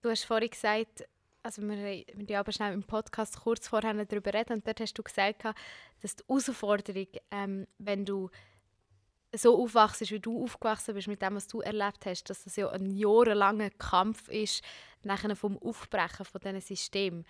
Du 0.00 0.10
hast 0.10 0.24
vorhin 0.24 0.50
gesagt, 0.50 1.04
also 1.42 1.62
wir, 1.62 1.76
wir 1.76 2.26
ja 2.28 2.40
aber 2.40 2.52
schnell 2.52 2.72
im 2.72 2.84
Podcast 2.84 3.40
kurz 3.40 3.68
vorher 3.68 3.92
darüber 4.04 4.32
reden 4.32 4.54
und 4.54 4.66
dort 4.66 4.80
hast 4.80 4.94
du 4.94 5.02
gesagt, 5.02 5.44
dass 6.00 6.16
die 6.16 6.24
Herausforderung, 6.26 7.08
ähm, 7.30 7.66
wenn 7.78 8.04
du 8.04 8.30
so 9.34 9.62
aufwachst, 9.62 10.10
wie 10.10 10.20
du 10.20 10.44
aufgewachsen 10.44 10.94
bist, 10.94 11.08
mit 11.08 11.22
dem, 11.22 11.34
was 11.34 11.46
du 11.46 11.60
erlebt 11.60 12.04
hast, 12.06 12.24
dass 12.24 12.44
das 12.44 12.56
ja 12.56 12.68
ein 12.70 12.90
jahrelanger 12.90 13.70
Kampf 13.70 14.28
ist, 14.28 14.62
nachher 15.02 15.34
vom 15.34 15.58
Aufbrechen 15.58 16.24
von 16.24 16.40
diesem 16.40 16.60
System. 16.60 17.24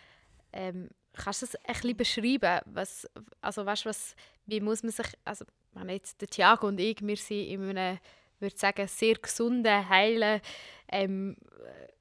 Ähm, 0.53 0.89
kannst 1.13 1.43
du 1.43 1.47
das 1.47 1.57
ein 1.57 1.75
bisschen 1.75 1.97
beschreiben? 1.97 2.61
Was, 2.67 3.09
also 3.41 3.65
weißt, 3.67 3.87
was, 3.87 4.15
wie 4.47 4.61
muss 4.61 4.83
man 4.83 4.93
sich, 4.93 5.07
also 5.25 5.45
wenn 5.73 5.89
jetzt 5.89 6.21
der 6.21 6.29
Thiago 6.29 6.69
und 6.69 6.79
ich, 6.81 6.99
wir 7.01 7.17
sind 7.17 7.47
in 7.47 7.69
einem, 7.71 7.99
würde 8.39 8.57
sagen, 8.57 8.87
sehr 8.89 9.15
gesunden, 9.15 9.89
heilen 9.89 10.41
ähm, 10.89 11.37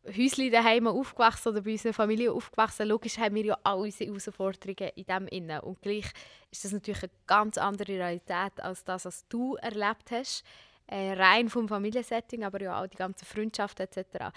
Häuschen 0.05 0.51
daheim 0.51 0.88
aufgewachsen 0.88 1.50
oder 1.50 1.62
bei 1.62 1.74
unserer 1.74 1.93
Familie 1.93 2.31
aufgewachsen. 2.34 2.88
Logisch 2.88 3.20
haben 3.20 3.36
wir 3.36 3.46
ja 3.46 3.58
auch 3.63 3.81
unsere 3.81 4.10
Herausforderungen 4.10 4.91
in 4.96 5.05
dem 5.05 5.27
innen. 5.27 5.60
Und 5.60 5.81
gleich 5.81 6.12
ist 6.50 6.65
das 6.65 6.72
natürlich 6.72 7.03
eine 7.03 7.12
ganz 7.27 7.58
andere 7.58 7.93
Realität 7.93 8.60
als 8.60 8.84
das, 8.84 9.05
was 9.05 9.27
du 9.27 9.55
erlebt 9.55 10.10
hast. 10.12 10.43
Äh, 10.88 11.13
rein 11.13 11.50
vom 11.50 11.67
Familiensetting, 11.67 12.43
aber 12.43 12.62
ja 12.62 12.81
auch 12.81 12.88
die 12.88 12.98
ganze 12.98 13.25
Freundschaft 13.25 13.79
etc. 13.79 14.34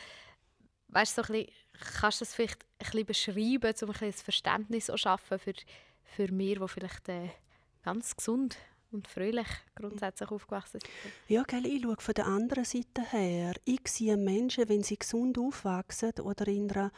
Weißt 0.88 1.18
du, 1.18 1.22
so 1.22 1.32
ein 1.32 1.40
bisschen, 1.40 1.54
kannst 2.00 2.20
du 2.20 2.24
das 2.24 2.34
vielleicht 2.34 2.64
ein 2.78 3.04
bisschen 3.04 3.06
beschreiben, 3.06 3.74
um 3.82 3.88
ein 3.90 3.92
bisschen 3.92 4.12
Verständnis 4.12 4.86
zu 4.86 4.96
schaffen 4.96 5.38
für, 5.38 5.54
für 6.04 6.32
mir, 6.32 6.58
die 6.58 6.68
vielleicht 6.68 7.08
äh, 7.08 7.30
ganz 7.82 8.16
gesund 8.16 8.56
und 8.92 9.08
fröhlich 9.08 9.48
grundsätzlich 9.74 10.30
aufgewachsen 10.30 10.80
sind. 10.80 10.92
Ja, 11.28 11.42
gell, 11.42 11.66
ich 11.66 11.82
schaue 11.82 11.96
von 11.98 12.14
der 12.14 12.26
anderen 12.26 12.64
Seite 12.64 13.02
her. 13.10 13.54
Ich 13.64 13.88
sehe 13.88 14.16
Menschen, 14.16 14.68
wenn 14.68 14.82
sie 14.82 14.98
gesund 14.98 15.36
aufwachsen 15.36 16.12
oder 16.22 16.46
in 16.46 16.70
einer 16.70 16.92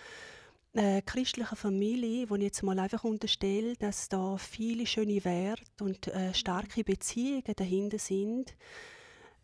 äh, 0.75 1.01
christlichen 1.03 1.57
Familie, 1.57 2.29
wo 2.29 2.37
ich 2.37 2.43
jetzt 2.43 2.63
mal 2.63 2.79
einfach 2.79 3.05
unterstelle, 3.05 3.75
dass 3.77 4.09
da 4.09 4.37
viele 4.37 4.87
schöne 4.87 5.25
Werte 5.25 5.85
und 5.85 6.09
äh, 6.09 6.35
starke 6.35 6.85
Beziehungen 6.85 7.55
dahinter 7.57 7.99
sind, 7.99 8.55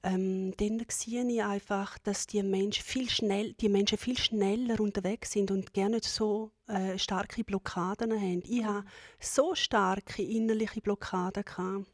ähm, 0.04 0.52
dann 0.56 0.84
sehe 0.88 1.24
ich 1.24 1.42
einfach, 1.42 1.96
dass 1.98 2.26
die 2.26 2.42
Menschen 2.42 2.82
viel, 2.82 3.08
schnell, 3.08 3.52
die 3.54 3.68
Menschen 3.68 3.98
viel 3.98 4.18
schneller 4.18 4.80
unterwegs 4.80 5.32
sind 5.32 5.50
und 5.50 5.72
gerne 5.72 6.00
so 6.02 6.50
äh, 6.66 6.98
starke 6.98 7.44
Blockaden 7.44 8.12
haben. 8.12 8.42
Ich 8.44 8.64
habe 8.64 8.84
so 9.20 9.54
starke 9.54 10.22
innerliche 10.22 10.80
Blockaden 10.80 11.44
gehabt. 11.44 11.86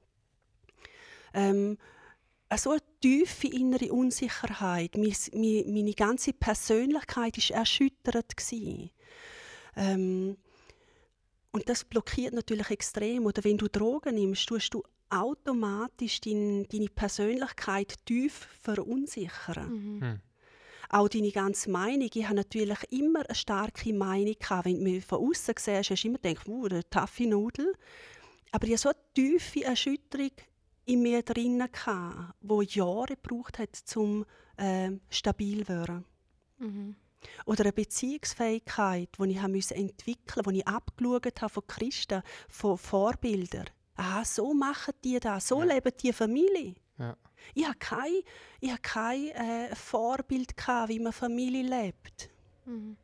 Ähm, 1.34 1.76
so 2.56 2.70
eine 2.70 2.80
tiefe 3.02 3.48
innere 3.48 3.92
Unsicherheit. 3.92 4.96
Meine, 4.96 5.64
meine 5.66 5.92
ganze 5.92 6.32
Persönlichkeit 6.32 7.36
war 7.36 7.56
erschüttert. 7.58 8.34
Ähm, 9.76 10.38
und 11.52 11.68
das 11.68 11.84
blockiert 11.84 12.32
natürlich 12.32 12.70
extrem. 12.70 13.26
Oder 13.26 13.44
wenn 13.44 13.58
du 13.58 13.68
Drogen 13.68 14.14
nimmst, 14.14 14.48
tust 14.48 14.72
du 14.72 14.82
automatisch 15.10 16.20
dein, 16.20 16.66
deine 16.68 16.88
Persönlichkeit 16.88 17.94
tief 18.04 18.48
verunsichern. 18.60 19.70
Mhm. 19.70 20.00
Hm. 20.02 20.20
Auch 20.90 21.08
deine 21.08 21.30
ganze 21.30 21.70
Meinung. 21.70 22.08
Ich 22.12 22.24
habe 22.24 22.36
natürlich 22.36 22.82
immer 22.90 23.24
eine 23.26 23.34
starke 23.34 23.92
Meinung. 23.92 24.34
Gehabt. 24.38 24.64
Wenn 24.64 24.78
du 24.78 24.90
mich 24.90 25.04
von 25.04 25.18
außen 25.18 25.54
siehst, 25.58 25.90
hast 25.90 26.02
du 26.02 26.08
immer 26.08 26.18
gedacht, 26.18 26.48
wow, 26.48 26.64
eine 26.64 26.88
taffe 26.88 27.26
Nudel. 27.26 27.74
Aber 28.52 28.66
ich 28.66 28.72
hatte 28.72 28.82
so 28.82 28.88
eine 28.88 28.98
tiefe 29.14 29.64
Erschütterung 29.64 30.30
in 30.86 31.02
mir 31.02 31.22
drinnen, 31.22 31.68
die 32.40 32.78
Jahre 32.78 33.16
gebraucht 33.16 33.58
hat, 33.58 33.96
um 33.96 34.24
äh, 34.56 34.92
stabil 35.10 35.64
zu 35.64 35.68
werden. 35.68 36.04
Mhm. 36.58 36.96
Oder 37.44 37.64
eine 37.64 37.72
Beziehungsfähigkeit, 37.72 39.10
die 39.18 39.30
ich 39.58 39.70
entwickeln 39.70 40.44
musste, 40.44 40.52
die 40.52 40.58
ich 40.58 40.66
abgeschaut 40.66 41.42
habe 41.42 41.52
von 41.52 41.66
Christen, 41.66 42.22
von 42.48 42.78
Vorbildern. 42.78 43.66
Aha, 43.98 44.24
so 44.24 44.54
machen 44.54 44.94
die 45.02 45.18
das, 45.18 45.48
so 45.48 45.58
Ja. 45.60 45.74
leben 45.74 45.92
die 46.00 46.12
Familie. 46.12 46.76
Ja. 46.98 47.16
Ich 47.52 47.66
hatte 47.66 47.78
kein, 47.78 48.22
ich 48.60 48.70
hatte 48.70 48.82
kein 48.82 49.28
äh, 49.30 49.74
Vorbild, 49.74 50.56
gehabt, 50.56 50.88
wie 50.88 51.00
man 51.00 51.12
Familie 51.12 51.64
lebt. 51.64 52.30
Mhm. 52.64 52.96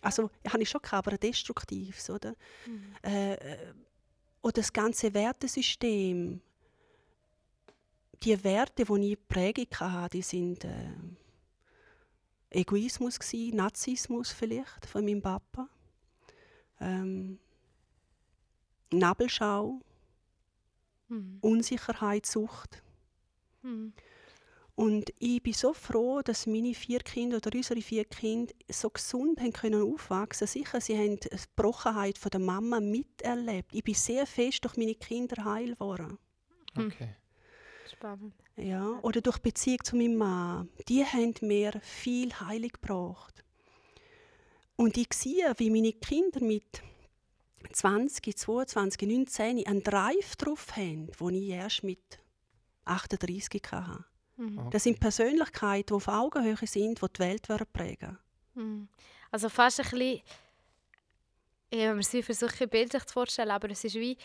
Also, 0.00 0.30
habe 0.48 0.62
ich 0.62 0.70
schon 0.70 0.80
gehabt, 0.82 1.06
aber 1.08 1.16
ein 1.16 1.20
destruktives, 1.20 2.10
oder? 2.10 2.36
Mhm. 2.64 2.94
Äh, 3.02 3.34
äh, 3.34 3.74
oder 4.40 4.52
das 4.52 4.72
ganze 4.72 5.12
Wertesystem. 5.12 6.40
Die 8.22 8.44
Werte, 8.44 8.84
die 8.84 9.12
ich 9.12 9.28
prägend 9.28 9.80
hatte, 9.80 10.16
die 10.16 10.22
sind 10.22 10.64
äh, 10.64 10.92
Egoismus, 12.50 13.18
gewesen, 13.18 13.56
Nazismus 13.56 14.30
vielleicht 14.30 14.86
von 14.86 15.04
meinem 15.04 15.20
Papa. 15.20 15.68
Ähm, 16.80 17.40
Nabelschau, 18.92 19.80
Mhm. 21.08 21.38
Unsicherheit, 21.40 22.26
Sucht. 22.26 22.82
Mhm. 23.62 23.92
Und 24.76 25.10
ich 25.18 25.42
bin 25.42 25.54
so 25.54 25.72
froh, 25.72 26.20
dass 26.20 26.46
meine 26.46 26.74
vier 26.74 26.98
Kinder 26.98 27.38
oder 27.38 27.50
unsere 27.54 27.80
vier 27.80 28.04
Kinder 28.04 28.52
so 28.70 28.90
gesund 28.90 29.40
haben 29.40 29.52
können 29.52 29.82
aufwachsen. 29.82 30.46
Sicher, 30.46 30.82
sie 30.82 30.98
haben 30.98 31.18
die 31.18 31.30
Brochenheit 31.56 32.18
von 32.18 32.30
der 32.30 32.40
Mama 32.40 32.80
miterlebt. 32.80 33.74
Ich 33.74 33.82
bin 33.82 33.94
sehr 33.94 34.26
fest 34.26 34.62
durch 34.64 34.76
meine 34.76 34.94
Kinder 34.94 35.42
heil 35.46 35.72
geworden. 35.72 36.18
Hm. 36.74 36.88
Okay. 36.88 37.14
Spannend. 37.90 38.34
Ja, 38.56 38.98
oder 39.00 39.22
durch 39.22 39.38
Beziehung 39.38 39.82
zu 39.82 39.96
meinem 39.96 40.16
Mann. 40.16 40.68
Die 40.88 41.04
haben 41.04 41.34
mir 41.40 41.72
viel 41.82 42.32
Heilung 42.34 42.70
gebracht. 42.70 43.44
Und 44.76 44.98
ich 44.98 45.12
sehe, 45.14 45.54
wie 45.56 45.70
meine 45.70 45.92
Kinder 45.94 46.40
mit 46.42 46.82
20, 47.72 48.36
22, 48.36 49.08
19 49.08 49.66
einen 49.66 49.82
Drive 49.82 50.36
drauf 50.36 50.76
haben, 50.76 51.10
den 51.18 51.34
ich 51.34 51.48
erst 51.48 51.82
mit 51.82 52.20
38 52.84 53.62
hatte. 53.70 54.04
Mhm. 54.36 54.70
Das 54.70 54.84
sind 54.84 55.00
Persönlichkeiten, 55.00 55.86
die 55.88 55.94
auf 55.94 56.08
Augenhöhe 56.08 56.56
sind, 56.66 57.00
die 57.00 57.06
die 57.12 57.18
Welt 57.20 57.72
prägen 57.72 58.18
Mhm. 58.54 58.88
Also 59.30 59.50
fast 59.50 59.80
ein 59.80 59.90
bisschen, 59.90 60.22
ja, 61.70 61.92
man 61.92 62.02
sich 62.02 62.24
versuchen 62.24 62.70
bildlich 62.70 63.04
zu 63.04 63.12
vorstellen, 63.12 63.50
aber 63.50 63.70
es 63.70 63.84
ist 63.84 63.96
wie, 63.96 64.16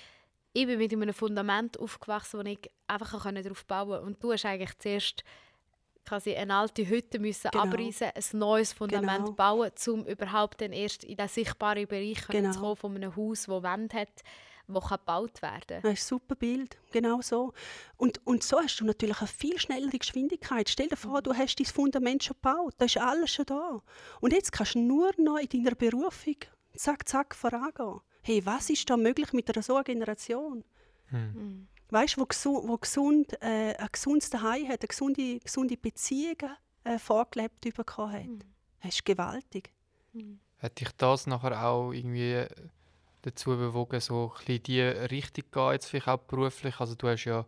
ich 0.54 0.66
bin 0.66 0.80
mit 0.80 0.94
einem 0.94 1.14
Fundament 1.14 1.78
aufgewachsen, 1.78 2.40
wo 2.40 2.44
ich 2.44 2.72
einfach 2.88 3.12
darauf 3.24 3.66
bauen 3.66 3.90
konnte. 3.90 4.06
Und 4.06 4.24
du 4.24 4.32
hast 4.32 4.46
eigentlich 4.46 4.78
zuerst 4.78 5.24
quasi 6.05 6.36
eine 6.36 6.55
alte 6.55 6.88
Hütte 6.88 7.20
müssen 7.20 7.50
Genau. 7.51 7.63
abreißen, 7.65 8.08
ein 8.15 8.39
neues 8.39 8.74
Fundament 8.74 9.25
Genau. 9.25 9.36
bauen, 9.36 9.72
um 9.88 10.05
überhaupt 10.05 10.62
dann 10.62 10.74
erst 10.74 11.03
in 11.03 11.15
den 11.17 11.27
sichtbaren 11.27 11.88
Bereich 11.88 12.27
Genau. 12.27 12.51
zu 12.51 12.60
kommen 12.60 12.75
von 12.75 12.96
einem 12.96 13.15
Haus, 13.15 13.46
das 13.46 13.63
Wände 13.63 13.96
hat, 13.98 14.10
das 14.67 14.88
gebaut 14.89 15.41
werden 15.41 15.62
kann. 15.67 15.81
Das 15.81 15.93
ist 15.93 16.05
ein 16.05 16.17
super 16.17 16.36
Bild, 16.36 16.77
genau 16.91 17.22
so. 17.22 17.53
Und, 17.98 18.25
und 18.25 18.43
so 18.43 18.60
hast 18.60 18.77
du 18.79 18.86
natürlich 18.86 19.20
eine 19.20 19.27
viel 19.27 19.60
schnellere 19.60 19.98
Geschwindigkeit. 19.98 20.70
Stell 20.70 20.88
dir 20.88 20.96
vor, 20.96 21.22
du 21.22 21.34
hast 21.34 21.58
dein 21.60 21.65
Fundament 21.65 22.24
schon 22.24 22.36
gebaut, 22.41 22.74
da 22.77 22.86
ist 22.86 22.98
alles 22.98 23.31
schon 23.31 23.46
da. 23.46 23.81
Und 24.22 24.34
jetzt 24.34 24.51
kannst 24.51 24.75
du 24.75 24.79
nur 24.79 25.12
noch 25.17 25.38
in 25.38 25.48
deiner 25.50 25.75
Berufung 25.75 26.36
zack, 26.75 27.08
zack 27.08 27.36
vorangehen. 27.36 28.00
Hey, 28.24 28.46
was 28.46 28.70
ist 28.70 28.89
da 28.89 28.96
möglich 28.98 29.34
mit 29.34 29.50
einer 29.53 29.63
so 29.63 29.75
einer 29.75 29.84
Generation? 29.84 30.63
Hm. 31.08 31.67
Mhm. 31.92 31.96
Weißt 31.96 32.18
du, 32.18 32.22
wo, 32.22 32.26
gesu 32.26 32.68
wo 32.68 32.78
gesund, 32.78 33.34
äh, 33.42 33.76
ein 33.76 33.88
gesundes 33.92 34.30
Zuhause 34.30 34.68
hat, 34.68 34.82
eine 34.82 34.88
gesunde, 34.88 35.40
gesunde 35.40 35.78
Beziehungen 35.78 36.56
äh, 36.84 36.98
vorgelebt 36.98 37.62
bekommen 37.76 38.14
hat. 38.14 38.26
Mhm. 38.26 38.40
Das 38.82 38.96
ist 38.96 39.06
gewaltig. 39.06 39.72
Hat 40.60 40.80
dich 40.80 40.90
das 40.98 41.28
nachher 41.28 41.64
auch 41.66 41.92
irgendwie 41.92 42.46
dazu 43.22 43.52
bewogen, 43.52 44.00
so 44.00 44.32
ein 44.34 44.38
bisschen 44.46 44.64
die 44.64 44.82
Richtung 44.82 45.44
zu 45.46 45.50
gehen, 45.52 45.72
jetzt 45.74 45.86
vielleicht 45.88 46.08
auch 46.08 46.18
beruflich? 46.18 46.80
Also 46.80 46.96
du 46.96 47.08
hast 47.08 47.26
ja 47.26 47.46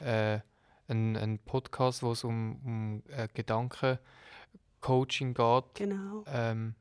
äh, 0.00 0.40
einen, 0.88 1.16
einen 1.16 1.38
Podcast, 1.38 2.02
wo 2.02 2.12
es 2.12 2.24
um, 2.24 2.60
um 2.64 3.02
äh, 3.14 3.28
Gedankencoaching 3.34 5.34
geht. 5.34 5.64
Genau. 5.74 6.24
Ähm, 6.26 6.74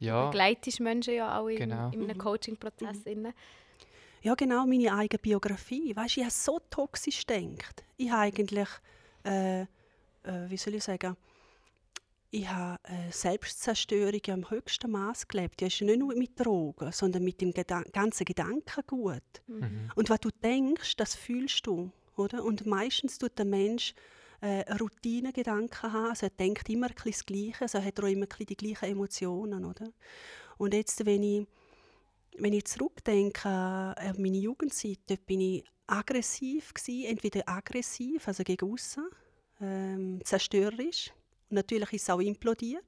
Du 0.00 0.06
ja, 0.06 0.26
begleitest 0.26 0.80
Menschen 0.80 1.14
ja 1.14 1.38
auch 1.38 1.46
in, 1.48 1.56
Genau. 1.56 1.88
in 1.90 2.02
einem 2.02 2.16
Mhm. 2.16 2.18
Coaching-Prozess. 2.18 3.06
inne. 3.06 3.32
Ja, 4.24 4.34
genau, 4.34 4.64
meine 4.64 4.90
eigene 4.94 5.18
Biografie. 5.18 5.94
Weißt, 5.94 6.16
ich 6.16 6.22
habe 6.22 6.32
so 6.32 6.58
toxisch 6.70 7.26
gedacht. 7.26 7.84
Ich 7.98 8.10
habe 8.10 8.22
eigentlich, 8.22 8.68
äh, 9.22 9.60
äh, 9.60 9.66
wie 10.48 10.56
soll 10.56 10.74
ich 10.76 10.82
sagen, 10.82 11.14
ich 12.30 12.48
habe 12.48 12.78
äh, 12.84 13.12
Selbstzerstörung 13.12 14.22
am 14.30 14.50
höchsten 14.50 14.90
Maß 14.90 15.28
gelebt. 15.28 15.60
Die 15.60 15.66
ist 15.66 15.78
ja 15.78 15.86
nicht 15.86 15.98
nur 15.98 16.16
mit 16.16 16.40
Drogen, 16.40 16.90
sondern 16.90 17.22
mit 17.22 17.42
dem 17.42 17.52
Gedan 17.52 17.84
ganzen 17.92 18.24
Gedankengut. 18.24 19.22
mhm. 19.46 19.90
Und 19.94 20.08
was 20.08 20.20
du 20.20 20.30
denkst, 20.30 20.96
das 20.96 21.14
fühlst 21.14 21.66
du. 21.66 21.92
Oder? 22.16 22.44
Und 22.44 22.64
meistens 22.64 23.18
tut 23.18 23.38
der 23.38 23.44
Mensch 23.44 23.94
äh, 24.40 24.64
Routinegedanken 24.72 25.92
haben. 25.92 26.08
Also 26.08 26.26
er 26.26 26.30
denkt 26.30 26.70
immer 26.70 26.86
ein 26.86 26.94
das 27.04 27.26
Gleiche, 27.26 27.60
also 27.60 27.76
er 27.76 27.84
hat 27.84 28.00
auch 28.00 28.08
immer 28.08 28.24
die 28.24 28.56
gleichen 28.56 28.86
Emotionen. 28.86 29.66
Oder? 29.66 29.92
Und 30.56 30.72
jetzt, 30.72 31.04
wenn 31.04 31.22
ich, 31.22 31.46
wenn 32.36 32.52
ich 32.52 32.64
zurückdenke 32.64 33.48
an 33.48 34.14
meine 34.18 34.38
Jugendzeit, 34.38 34.98
dort 35.06 35.24
bin 35.26 35.40
ich 35.40 35.64
aggressiv 35.86 36.72
gewesen, 36.74 37.04
entweder 37.06 37.48
aggressiv, 37.48 38.26
also 38.26 38.42
gegen 38.42 38.70
aussen, 38.70 39.08
ähm, 39.60 40.20
zerstörerisch. 40.24 41.12
Und 41.50 41.56
natürlich 41.56 41.92
ist 41.92 42.02
es 42.02 42.10
auch 42.10 42.20
implodiert. 42.20 42.84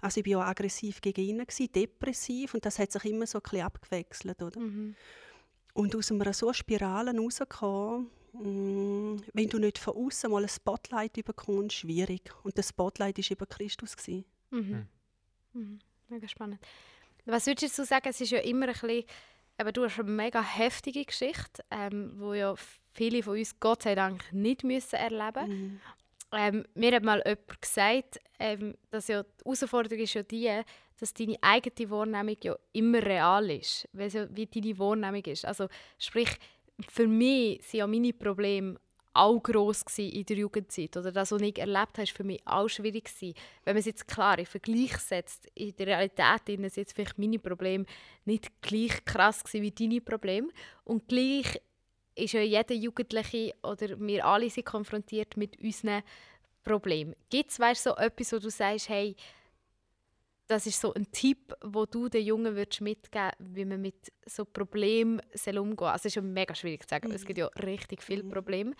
Also 0.00 0.20
ich 0.20 0.26
war 0.32 0.44
auch 0.44 0.50
aggressiv 0.50 1.00
gegen 1.00 1.28
innen, 1.28 1.46
gewesen, 1.46 1.72
depressiv 1.72 2.54
und 2.54 2.64
das 2.64 2.78
hat 2.78 2.92
sich 2.92 3.04
immer 3.06 3.26
so 3.26 3.38
ein 3.38 3.42
bisschen 3.42 3.62
abgewechselt. 3.62 4.42
Oder? 4.42 4.60
Mhm. 4.60 4.94
Und 5.74 5.94
aus 5.96 6.10
einer 6.12 6.32
so 6.32 6.52
Spirale 6.52 7.16
rauszukommen, 7.16 8.08
mm, 8.32 9.16
wenn 9.32 9.48
du 9.48 9.58
nicht 9.58 9.78
von 9.78 9.96
außen 9.96 10.30
mal 10.30 10.42
ein 10.42 10.48
Spotlight 10.48 11.24
bekommst, 11.24 11.76
schwierig. 11.76 12.32
Und 12.44 12.56
das 12.56 12.68
Spotlight 12.68 13.18
war 13.18 13.30
eben 13.30 13.48
Christus. 13.48 13.96
Gewesen. 13.96 14.24
Mhm. 14.50 14.86
Mhm. 15.52 15.78
Mega 16.08 16.28
spannend. 16.28 16.60
Was 17.26 17.46
würdest 17.46 17.78
du 17.78 17.84
sagen, 17.84 18.08
es 18.08 18.20
ist 18.20 18.30
ja 18.30 18.38
immer 18.38 18.66
ein 18.66 18.72
bisschen, 18.72 19.04
aber 19.58 19.72
du 19.72 19.84
hast 19.84 19.98
eine 19.98 20.10
mega 20.10 20.42
heftige 20.42 21.04
Geschichte, 21.04 21.64
ähm, 21.70 22.12
wo 22.16 22.34
ja 22.34 22.54
viele 22.92 23.22
von 23.22 23.36
uns 23.36 23.58
Gott 23.60 23.82
sei 23.82 23.94
Dank 23.94 24.32
nicht 24.32 24.64
müssen 24.64 24.96
erleben 24.96 25.48
Mhm. 25.48 25.80
ähm, 26.32 26.64
Mir 26.74 26.96
hat 26.96 27.02
mal 27.02 27.22
jemand 27.26 27.60
gesagt, 27.60 28.20
ähm, 28.38 28.76
dass 28.90 29.08
ja 29.08 29.22
die 29.22 29.44
Herausforderung 29.44 29.98
ist 29.98 30.14
ja 30.14 30.22
die, 30.22 30.62
dass 30.98 31.14
deine 31.14 31.36
eigene 31.42 31.90
Wahrnehmung 31.90 32.36
ja 32.42 32.56
immer 32.72 33.02
real 33.02 33.50
ist, 33.50 33.88
weil 33.92 34.08
ja 34.08 34.26
wie 34.30 34.46
deine 34.46 34.78
Wahrnehmung 34.78 35.24
ist. 35.24 35.44
Also 35.44 35.68
sprich, 35.98 36.30
für 36.88 37.06
mich 37.06 37.62
sind 37.66 37.78
ja 37.78 37.86
meine 37.86 38.12
Probleme 38.12 38.76
auch 39.16 39.42
gross 39.42 39.82
in 39.96 40.24
der 40.24 40.36
Jugendzeit. 40.36 40.96
Oder 40.96 41.12
das, 41.12 41.32
was 41.32 41.40
ich 41.40 41.58
erlebt 41.58 41.98
habe, 41.98 41.98
war 41.98 42.06
für 42.06 42.24
mich 42.24 42.42
auch 42.46 42.68
schwierig. 42.68 43.04
Gewesen. 43.04 43.34
Wenn 43.64 43.74
man 43.74 43.80
es 43.80 43.86
jetzt 43.86 44.08
klar 44.08 44.38
in 44.38 44.46
Vergleich 44.46 44.96
setzt, 44.98 45.48
in 45.54 45.74
der 45.76 45.86
Realität 45.86 46.42
sind 46.46 46.76
jetzt 46.76 46.94
vielleicht 46.94 47.18
meine 47.18 47.38
Probleme 47.38 47.84
nicht 48.24 48.50
gleich 48.62 49.04
krass 49.04 49.42
wie 49.52 49.70
deine 49.70 50.00
Probleme. 50.00 50.48
Und 50.84 51.08
gleich 51.08 51.60
ist 52.14 52.32
ja 52.32 52.40
jeder 52.40 52.74
Jugendliche 52.74 53.54
oder 53.62 54.00
wir 54.00 54.24
alle 54.24 54.50
sind 54.50 54.66
konfrontiert 54.66 55.36
mit 55.36 55.60
unseren 55.62 56.02
Problemen. 56.64 57.14
Gibt 57.30 57.50
es 57.50 57.82
so 57.82 57.94
etwas, 57.96 58.32
wo 58.32 58.38
du 58.38 58.50
sagst, 58.50 58.88
hey, 58.88 59.14
das 60.46 60.66
ist 60.66 60.80
so 60.80 60.94
ein 60.94 61.10
Tipp, 61.10 61.54
wo 61.64 61.86
du 61.86 62.08
den 62.08 62.24
Jungen 62.24 62.54
würdest 62.54 62.80
mitgeben 62.80 63.32
wie 63.38 63.64
man 63.64 63.80
mit 63.80 64.12
so 64.26 64.44
Problemen 64.44 65.20
umgehen 65.20 65.76
soll? 65.76 65.88
Also 65.88 66.02
es 66.02 66.04
ist 66.06 66.14
ja 66.16 66.22
mega 66.22 66.54
schwierig 66.54 66.82
zu 66.82 66.88
sagen, 66.88 67.10
es 67.10 67.24
gibt 67.24 67.38
ja 67.38 67.46
richtig 67.62 68.02
viele 68.02 68.24
Probleme. 68.24 68.74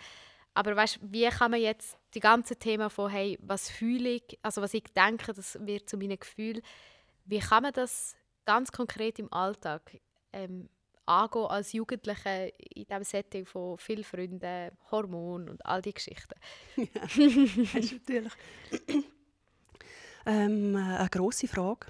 Aber 0.53 0.75
weißt, 0.75 0.99
wie 1.01 1.27
kann 1.29 1.51
man 1.51 1.61
jetzt 1.61 1.97
die 2.15 2.19
ganze 2.19 2.55
Thema 2.55 2.89
von 2.89 3.11
hey, 3.11 3.37
was 3.41 3.69
fühle 3.69 4.09
ich, 4.09 4.39
also 4.41 4.61
was 4.61 4.73
ich 4.73 4.85
denke, 4.95 5.33
das 5.33 5.57
wird 5.61 5.87
zu 5.87 5.97
meinen 5.97 6.17
Gefühlen, 6.17 6.61
wie 7.25 7.39
kann 7.39 7.63
man 7.63 7.73
das 7.73 8.15
ganz 8.45 8.71
konkret 8.71 9.19
im 9.19 9.31
Alltag 9.31 9.99
ähm, 10.33 10.69
angehen 11.05 11.45
als 11.45 11.73
Jugendliche 11.73 12.53
in 12.73 12.85
diesem 12.85 13.03
Setting 13.03 13.45
von 13.45 13.77
vielen 13.77 14.03
Freunden, 14.03 14.71
Hormonen 14.89 15.49
und 15.49 15.65
all 15.65 15.81
die 15.81 15.93
Geschichten? 15.93 16.39
Das 16.93 17.17
ist 17.17 17.57
natürlich 17.57 18.33
ähm, 20.27 20.75
äh, 20.75 20.97
eine 20.97 21.09
grosse 21.09 21.47
Frage. 21.47 21.87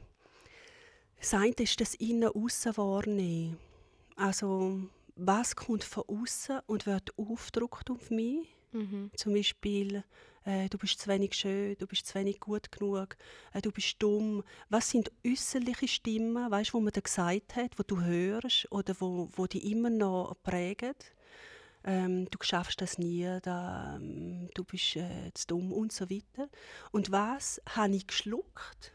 Das 1.20 1.34
eine 1.34 1.54
ist 1.58 1.82
das 1.82 1.96
Innen-Aussen 1.96 2.78
wahrnehmen. 2.78 3.58
Also, 4.16 4.80
was 5.16 5.56
kommt 5.56 5.84
von 5.84 6.04
außen 6.08 6.60
und 6.68 6.86
wird 6.86 7.18
aufgedrückt 7.18 7.90
auf 7.90 8.12
mich? 8.12 8.48
Mhm. 8.72 9.10
Zum 9.16 9.34
Beispiel, 9.34 10.04
äh, 10.46 10.70
du 10.70 10.78
bist 10.78 11.00
zu 11.00 11.10
wenig 11.10 11.34
schön, 11.34 11.76
du 11.80 11.88
bist 11.88 12.06
zu 12.06 12.16
wenig 12.16 12.40
gut 12.40 12.72
genug, 12.72 13.18
äh, 13.54 13.62
du 13.62 13.72
bist 13.72 13.96
dumm. 14.00 14.44
Was 14.70 14.92
sind 14.92 15.12
äußerliche 15.26 15.88
Stimmen, 15.88 16.52
weißt, 16.52 16.74
wo 16.74 16.80
man 16.80 16.94
dir 16.94 17.02
gesagt 17.02 17.56
hat, 17.56 17.78
wo 17.78 17.84
du 17.84 18.02
hörst 18.02 18.72
oder 18.72 18.96
wo, 19.00 19.30
wo 19.36 19.48
die 19.48 19.72
immer 19.72 19.90
noch 19.90 20.36
prägen? 20.44 20.94
Ähm, 21.88 22.30
du 22.30 22.38
schaffst 22.42 22.82
das 22.82 22.98
nie, 22.98 23.26
da, 23.44 23.96
ähm, 23.96 24.50
du 24.54 24.66
bist 24.66 24.98
äh, 24.98 25.32
zu 25.34 25.48
dumm 25.48 25.72
und 25.72 25.94
so 25.94 26.10
weiter. 26.10 26.50
Und 26.92 27.14
was 27.14 27.62
habe 27.70 27.96
ich 27.96 28.06
geschluckt 28.06 28.92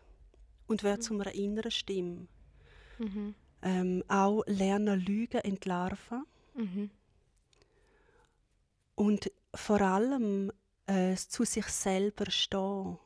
und 0.67 0.83
wird 0.83 1.03
zu 1.03 1.15
einer 1.15 1.35
inneren 1.35 1.71
Stimme? 1.71 2.29
Mhm. 2.99 3.35
Ähm, 3.63 4.05
auch 4.09 4.43
lernen, 4.47 5.01
Lügen 5.01 5.41
entlarven. 5.41 6.27
Mhm. 6.55 6.91
Und 8.95 9.33
vor 9.55 9.81
allem 9.81 10.53
äh, 10.87 11.15
zu 11.17 11.45
sich 11.45 11.69
selber 11.69 12.31
stehen. 12.31 12.99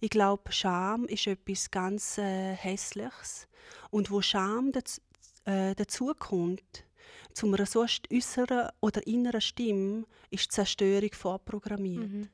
Ich 0.00 0.08
glaube, 0.08 0.50
Scham 0.50 1.04
ist 1.04 1.26
etwas 1.26 1.70
ganz 1.70 2.16
äh, 2.16 2.54
Hässliches. 2.54 3.48
Und 3.90 4.10
wo 4.10 4.22
Scham 4.22 4.72
dazu, 4.72 5.02
äh, 5.44 5.74
dazukommt, 5.74 6.86
zu 7.34 7.46
einer 7.46 7.66
so 7.66 7.84
äußeren 8.12 8.68
oder 8.80 9.06
inneren 9.06 9.40
Stimme, 9.40 10.04
ist 10.30 10.44
die 10.46 10.48
Zerstörung 10.48 11.12
vorprogrammiert. 11.12 12.08
Mhm. 12.10 12.28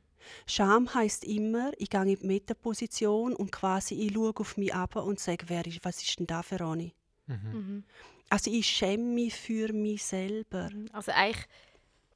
Scham 0.46 0.92
heißt 0.92 1.24
immer, 1.24 1.72
ich 1.78 1.88
gehe 1.90 2.02
in 2.02 2.16
die 2.16 2.26
Metaposition 2.26 3.34
und 3.34 3.50
quasi 3.52 3.94
ich 3.94 4.12
schaue 4.12 4.34
auf 4.36 4.56
mich 4.56 4.74
ab 4.74 4.96
und 4.96 5.18
sage, 5.18 5.44
wer 5.48 5.66
ist, 5.66 5.84
was 5.84 6.02
ist 6.02 6.18
denn 6.18 6.26
da 6.26 6.42
für 6.42 6.60
eine? 6.60 6.92
Mhm. 7.26 7.34
Mhm. 7.52 7.84
Also 8.28 8.50
ich 8.50 8.66
schäme 8.66 9.04
mich 9.04 9.34
für 9.34 9.72
mich 9.72 10.04
selber. 10.04 10.68
Also 10.92 11.12
eigentlich 11.12 11.46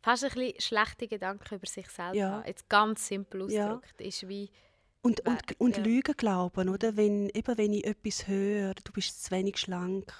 fast 0.03 0.25
ein 0.25 0.31
bisschen 0.35 0.61
schlechte 0.61 1.09
Gedanken 1.09 1.55
über 1.55 1.67
sich 1.67 1.89
selber 1.89 2.15
Ja. 2.17 2.31
haben. 2.33 2.47
Jetzt 2.47 2.69
ganz 2.69 3.07
simpel 3.07 3.51
Ja. 3.51 3.75
ausgedrückt. 3.75 4.01
Ist 4.01 4.29
wie, 4.29 4.51
Und, 5.01 5.21
und, 5.21 5.41
Wer- 5.49 5.61
und 5.61 5.77
ja. 5.79 5.83
Lügen 5.83 6.15
glauben, 6.17 6.69
oder? 6.69 6.97
Wenn, 6.97 7.29
eben 7.31 7.57
wenn 7.59 7.73
ich 7.73 7.85
etwas 7.87 8.27
höre, 8.29 8.75
du 8.75 8.93
bist 8.93 9.25
zu 9.25 9.31
wenig 9.31 9.57
schlank, 9.59 10.13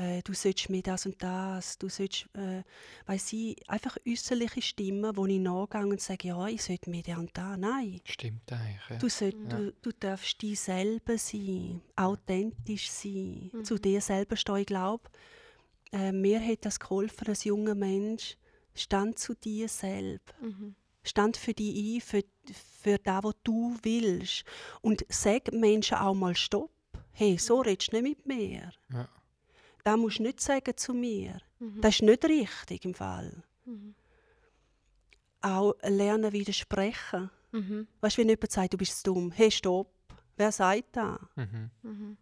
äh, 0.00 0.22
du 0.22 0.32
solltest 0.32 0.70
mehr 0.70 0.82
das 0.82 1.04
und 1.06 1.22
das, 1.22 1.76
du 1.78 1.88
solltest, 1.88 2.26
äh, 2.34 2.62
weiss 3.06 3.32
ich, 3.32 3.56
einfach 3.68 3.96
äußerliche 4.08 4.62
Stimmen, 4.62 5.16
wo 5.16 5.26
ich 5.26 5.38
nachgehe 5.38 5.86
und 5.86 6.00
sage, 6.00 6.28
ja, 6.28 6.46
ich 6.48 6.62
sollte 6.62 6.88
mehr 6.90 7.02
das 7.02 7.18
und 7.18 7.30
das. 7.36 7.58
Nein, 7.58 8.00
Stimmt 8.04 8.50
eigentlich. 8.52 8.80
Ja. 8.88 8.96
du, 8.98 9.08
sollt, 9.08 9.36
Ja. 9.50 9.58
du, 9.58 9.72
du 9.82 9.90
darfst 9.98 10.40
dich 10.42 10.58
selber 10.60 11.18
sein, 11.18 11.80
authentisch 11.96 12.90
sein, 12.90 13.50
Mhm. 13.52 13.64
zu 13.64 13.78
dir 13.78 14.00
selber 14.00 14.36
stehen. 14.36 14.56
Ich 14.56 14.66
glaube, 14.66 15.04
äh, 15.92 16.12
mir 16.12 16.40
hat 16.40 16.64
das 16.64 16.78
geholfen 16.80 17.28
als 17.28 17.44
junger 17.44 17.74
Mensch, 17.74 18.36
stand 18.74 19.18
zu 19.18 19.34
dir 19.34 19.68
selber. 19.68 20.32
mhm. 20.40 20.74
Stand 21.02 21.38
für 21.38 21.54
dich 21.54 21.96
ein, 21.96 22.00
für, 22.02 22.22
für 22.82 22.98
das, 22.98 23.24
was 23.24 23.34
du 23.42 23.74
willst. 23.82 24.44
Und 24.82 25.04
sag 25.08 25.50
Menschen 25.50 25.96
auch 25.96 26.14
mal 26.14 26.36
Stopp. 26.36 26.70
Hey, 27.12 27.38
so 27.38 27.60
redest 27.62 27.92
du 27.92 28.02
nicht 28.02 28.26
mit 28.26 28.26
mir. 28.26 28.70
Ja. 28.92 29.08
Das 29.84 29.96
musst 29.96 30.18
du 30.18 30.22
nicht 30.24 30.40
sagen 30.40 30.76
zu 30.76 30.92
mir. 30.94 31.40
Mhm. 31.58 31.80
Das 31.80 31.94
ist 31.96 32.02
nicht 32.02 32.24
richtig 32.24 32.84
im 32.84 32.94
Fall. 32.94 33.42
Mhm. 33.64 33.94
Auch 35.42 35.74
lernen 35.82 36.32
widersprechen. 36.32 37.30
Mhm. 37.52 37.86
Weißt 38.00 38.16
du, 38.18 38.20
wenn 38.22 38.28
jemand 38.28 38.50
sagt, 38.52 38.72
du 38.74 38.78
bist 38.78 39.06
dumm. 39.06 39.30
Hey, 39.32 39.50
stopp. 39.50 39.92
Wer 40.36 40.52
sagt 40.52 40.96
das? 40.96 41.18
Mhm. 41.36 41.70
Mhm. 41.82 42.16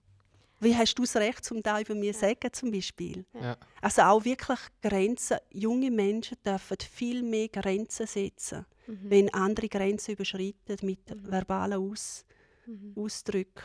Wie 0.61 0.75
hast 0.77 0.95
du 0.95 1.03
das 1.03 1.15
Recht, 1.17 1.51
um 1.53 1.63
das 1.63 1.83
über 1.83 1.95
mir 1.95 2.13
zu 2.13 2.21
sagen, 2.21 2.53
zum 2.53 2.73
Beispiel? 2.73 3.25
Ja. 3.33 3.57
Also 3.81 4.03
auch 4.03 4.25
wirklich 4.25 4.59
Grenzen. 4.83 5.39
Junge 5.51 5.91
Menschen 5.91 6.37
dürfen 6.45 6.77
viel 6.81 7.23
mehr 7.23 7.49
Grenzen 7.49 8.07
setzen, 8.07 8.67
Mhm. 8.89 9.11
wenn 9.11 9.35
andere 9.35 9.69
Grenzen 9.69 10.13
überschreiten 10.15 10.77
mit 10.83 11.01
verbalen 11.31 11.75
Aus 11.79 12.25
Mhm. 12.67 12.93
Ausdrücken. 12.97 13.63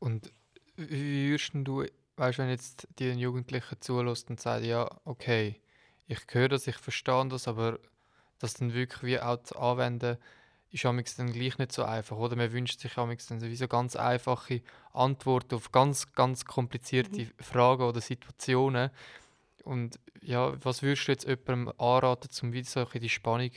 Und 0.00 0.32
wie 0.76 1.30
würdest 1.30 1.50
du, 1.54 1.84
weißt 2.20 2.38
du, 2.38 2.42
wenn 2.42 2.50
jetzt 2.50 2.86
die 2.98 3.10
Jugendlichen 3.12 3.80
zulässt 3.80 4.28
und 4.28 4.38
sagt, 4.38 4.64
ja, 4.64 4.88
okay, 5.04 5.60
ich 6.06 6.20
höre 6.30 6.50
das, 6.50 6.66
ich 6.66 6.76
verstehe 6.76 7.26
das, 7.28 7.48
aber 7.48 7.78
das 8.38 8.54
dann 8.54 8.74
wirklich 8.74 9.02
wie 9.02 9.20
auch 9.20 9.42
zu 9.42 9.56
anwenden, 9.56 10.18
ist 10.70 10.84
amigs 10.84 11.16
dann 11.16 11.32
gleich 11.32 11.56
nicht 11.56 11.72
so 11.72 11.82
einfach, 11.82 12.16
oder? 12.16 12.36
Man 12.36 12.52
wünscht 12.52 12.78
sich 12.78 12.98
amigs 12.98 13.26
dann 13.26 13.40
sowieso 13.40 13.68
ganz 13.68 13.96
einfache 13.96 14.60
Antworten 14.92 15.54
auf 15.54 15.72
ganz, 15.72 16.12
ganz 16.12 16.44
komplizierte 16.44 17.26
Fragen 17.40 17.82
oder 17.84 18.02
Situationen. 18.02 18.90
Und 19.64 19.98
ja, 20.20 20.52
was 20.62 20.82
würdest 20.82 21.08
du 21.08 21.12
jetzt 21.12 21.26
jemandem 21.26 21.72
anraten, 21.78 22.30
um 22.42 22.52
wieder 22.52 22.68
so 22.68 22.84
die 22.84 23.08
Spannung 23.08 23.50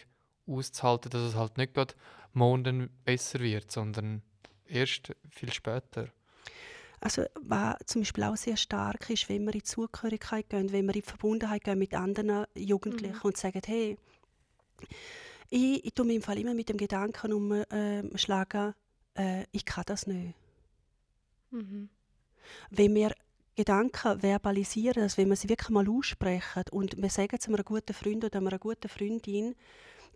auszuhalten, 0.47 1.11
dass 1.11 1.21
es 1.21 1.35
halt 1.35 1.57
nicht 1.57 1.73
gerade 1.73 1.95
morgen 2.31 2.89
besser 3.03 3.41
wird, 3.41 3.71
sondern 3.71 4.21
erst 4.65 5.13
viel 5.29 5.51
später? 5.51 6.07
Also, 7.03 7.23
was 7.41 7.75
zum 7.85 8.03
Beispiel 8.03 8.23
auch 8.23 8.37
sehr 8.37 8.55
stark 8.55 9.09
ist, 9.09 9.27
wenn 9.27 9.43
wir 9.43 9.53
in 9.53 9.59
die 9.59 9.63
Zugehörigkeit 9.63 10.49
gehen, 10.49 10.71
wenn 10.71 10.85
wir 10.85 10.95
in 10.95 11.01
die 11.01 11.09
Verbundenheit 11.09 11.61
gehen 11.61 11.77
mit 11.77 11.93
anderen 11.93 12.45
Jugendlichen 12.55 13.19
und 13.23 13.35
sagen, 13.35 13.59
hey, 13.65 13.97
ich, 15.49 15.83
ich 15.83 15.93
tue 15.93 16.05
mich 16.05 16.15
im 16.15 16.21
Fall 16.21 16.39
immer 16.39 16.53
mit 16.53 16.69
dem 16.69 16.77
Gedanken 16.77 17.33
umschlagen, 17.33 18.73
äh, 19.17 19.43
ich 19.51 19.65
kann 19.65 19.83
das 19.85 20.07
nicht. 20.07 20.33
Mhm. 21.51 21.89
Wenn 22.69 22.95
wir 22.95 23.13
Gedanken 23.57 24.21
verbalisieren, 24.21 25.03
also 25.03 25.17
wenn 25.17 25.27
wir 25.27 25.35
sie 25.35 25.49
wirklich 25.49 25.71
mal 25.71 25.89
aussprechen 25.89 26.63
und 26.71 26.95
wir 26.95 27.09
sagen 27.09 27.35
es 27.37 27.49
einem 27.49 27.65
guten 27.65 27.93
Freund 27.93 28.23
oder 28.23 28.39
einer 28.39 28.57
guten 28.59 28.87
Freundin, 28.87 29.55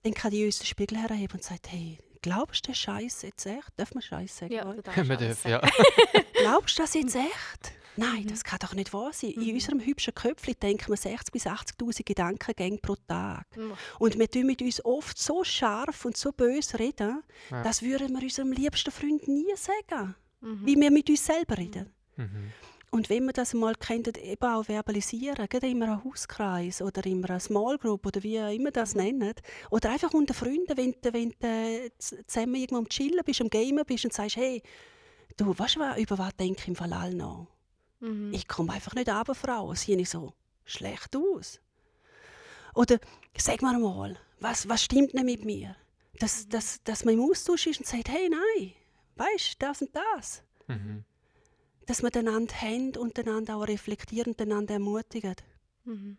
dann 0.03 0.13
kann 0.13 0.31
die 0.31 0.45
uns 0.45 0.59
den 0.59 0.67
Spiegel 0.67 0.99
herheben 0.99 1.33
und 1.33 1.43
sagt, 1.43 1.69
hey, 1.69 1.97
glaubst 2.27 2.65
du 2.67 2.71
den 2.71 2.75
Scheiß 2.75 3.21
jetzt 3.23 3.45
echt? 3.45 3.69
Darf 3.77 3.93
man 3.93 4.01
Scheiß 4.01 4.37
sagen? 4.37 4.53
Ja, 4.53 4.65
Man 4.65 4.81
darf, 4.81 5.45
ja. 5.45 5.61
Glaubst 6.33 6.77
du 6.77 6.83
das 6.83 6.93
jetzt 6.93 7.15
echt? 7.15 7.71
Nein, 7.99 8.27
das 8.27 8.43
kann 8.43 8.59
doch 8.61 8.75
nicht 8.75 8.93
wahr 8.93 9.11
sein. 9.11 9.31
In 9.31 9.53
unserem 9.55 9.79
hübschen 9.79 10.13
Köpfchen 10.13 10.53
denken 10.61 10.87
wir 10.89 10.97
60.000 10.97 11.31
bis 11.31 11.47
80.000 11.47 12.03
Gedankengänge 12.05 12.77
pro 12.77 12.95
Tag. 13.07 13.45
Mhm. 13.57 13.73
Und 13.97 14.19
wir 14.19 14.29
tun 14.29 14.45
mit 14.45 14.61
uns 14.61 14.85
oft 14.85 15.17
so 15.17 15.43
scharf 15.43 16.05
und 16.05 16.15
so 16.15 16.31
böse 16.31 16.77
reden, 16.77 17.23
Ja. 17.49 17.63
das 17.63 17.81
würden 17.81 18.13
wir 18.15 18.21
unserem 18.21 18.51
liebsten 18.51 18.91
Freund 18.91 19.27
nie 19.27 19.51
sagen, 19.55 20.15
Mhm. 20.41 20.65
wie 20.65 20.75
wir 20.79 20.91
mit 20.91 21.09
uns 21.09 21.25
selber 21.25 21.57
reden. 21.57 21.91
Mhm. 22.91 22.97
Und 22.97 23.09
wenn 23.09 23.25
man 23.25 23.33
das 23.33 23.53
mal 23.53 23.75
kennt, 23.75 24.17
eben 24.17 24.43
auch 24.45 24.63
verbalisieren, 24.63 25.47
gerade 25.47 25.69
immer 25.69 25.89
ein 25.89 26.03
Hauskreis 26.03 26.81
oder 26.81 27.05
immer 27.05 27.29
eine 27.29 27.39
Small 27.39 27.77
Group 27.77 28.05
oder 28.05 28.23
wie 28.23 28.37
immer 28.37 28.71
das 28.71 28.95
nennt, 28.95 29.41
oder 29.69 29.91
einfach 29.91 30.13
unter 30.13 30.33
Freunden, 30.33 30.77
wenn 30.77 30.95
du, 31.01 31.13
wenn 31.13 31.33
du 31.39 31.91
zusammen 31.99 32.55
irgendwo 32.55 32.77
am 32.77 32.89
Chillen 32.89 33.23
bist, 33.25 33.41
am 33.41 33.49
Gamen 33.49 33.85
bist 33.85 34.05
und 34.05 34.13
sagst, 34.13 34.37
hey, 34.37 34.61
du, 35.35 35.57
weißt 35.57 35.75
du, 35.75 36.01
über 36.01 36.17
was 36.17 36.35
denke 36.35 36.61
ich 36.61 36.67
im 36.67 36.75
Fall 36.75 36.93
all 36.93 37.13
noch? 37.13 37.47
Mhm. 37.99 38.31
Ich 38.33 38.47
komme 38.47 38.73
einfach 38.73 38.93
nicht 38.95 39.09
runter, 39.09 39.35
Frau. 39.35 39.73
Sehe 39.73 39.97
ich 39.97 40.09
so 40.09 40.33
schlecht 40.65 41.15
aus? 41.15 41.59
Oder 42.73 42.99
sag 43.35 43.61
mir 43.61 43.77
mal, 43.79 44.17
was, 44.39 44.69
was 44.69 44.83
stimmt 44.83 45.13
nicht 45.13 45.25
mit 45.25 45.45
mir? 45.45 45.75
Dass, 46.19 46.47
dass, 46.47 46.83
dass 46.83 47.05
man 47.05 47.15
im 47.15 47.21
Austausch 47.21 47.67
ist 47.67 47.79
und 47.79 47.87
sagt, 47.87 48.09
hey, 48.09 48.29
nein, 48.29 48.73
weißt 49.15 49.53
du, 49.53 49.65
das 49.65 49.81
und 49.81 49.95
das. 49.95 50.43
Mhm. 50.67 51.03
Dass 51.87 52.03
man 52.03 52.13
einander 52.13 52.53
haben 52.61 52.95
und 52.95 53.17
einander 53.17 53.57
auch 53.57 53.67
reflektieren 53.67 54.33
und 54.33 54.41
einander 54.41 54.75
ermutigen. 54.75 55.35
Mhm. 55.85 56.17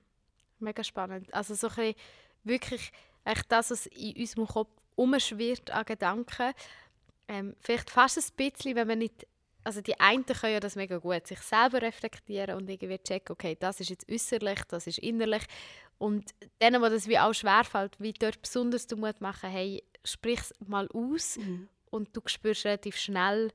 Mega 0.59 0.83
spannend. 0.83 1.33
Also 1.33 1.55
so 1.55 1.69
ein 1.69 1.75
bisschen 1.75 1.95
wirklich 2.43 2.91
eigentlich 3.25 3.47
das, 3.49 3.71
was 3.71 3.87
in 3.87 4.17
unserem 4.17 4.47
Kopf 4.49 4.71
umschwirrt 4.97 5.71
an 5.71 5.85
Gedanken. 5.85 6.53
Ähm, 7.29 7.55
vielleicht 7.61 7.91
fast 7.91 8.19
ein 8.19 8.37
bisschen, 8.37 8.75
wenn 8.75 8.89
man 8.89 8.99
nicht... 8.99 9.27
Also 9.65 9.83
die 9.83 10.01
einen 10.01 10.25
können 10.25 10.55
ja 10.55 10.61
das 10.61 10.77
mega 10.77 10.97
gut, 10.97 11.27
sich 11.27 11.41
selber 11.41 11.83
reflektieren 11.83 12.57
und 12.57 12.71
irgendwie 12.71 12.99
checken, 12.99 13.35
okay, 13.35 13.55
das 13.61 13.81
ist 13.81 13.91
jetzt 13.91 14.11
äußerlich, 14.11 14.61
das 14.69 14.87
ist 14.87 14.99
innerlich. 14.99 15.43
Und 15.99 16.31
denen, 16.63 16.81
wo 16.81 16.89
das 16.89 17.07
wie 17.07 17.19
auch 17.19 17.35
schwerfällt, 17.35 18.01
wie 18.01 18.15
dort 18.15 18.41
besonders 18.41 18.87
du 18.87 18.97
Mut 18.97 19.21
machen, 19.21 19.51
hey, 19.51 19.83
sprich 20.05 20.41
es 20.41 20.55
mal 20.67 20.89
aus 20.95 21.37
Mhm. 21.37 21.69
und 21.91 22.17
du 22.17 22.23
spürst 22.25 22.65
relativ 22.65 22.97
schnell, 22.97 23.53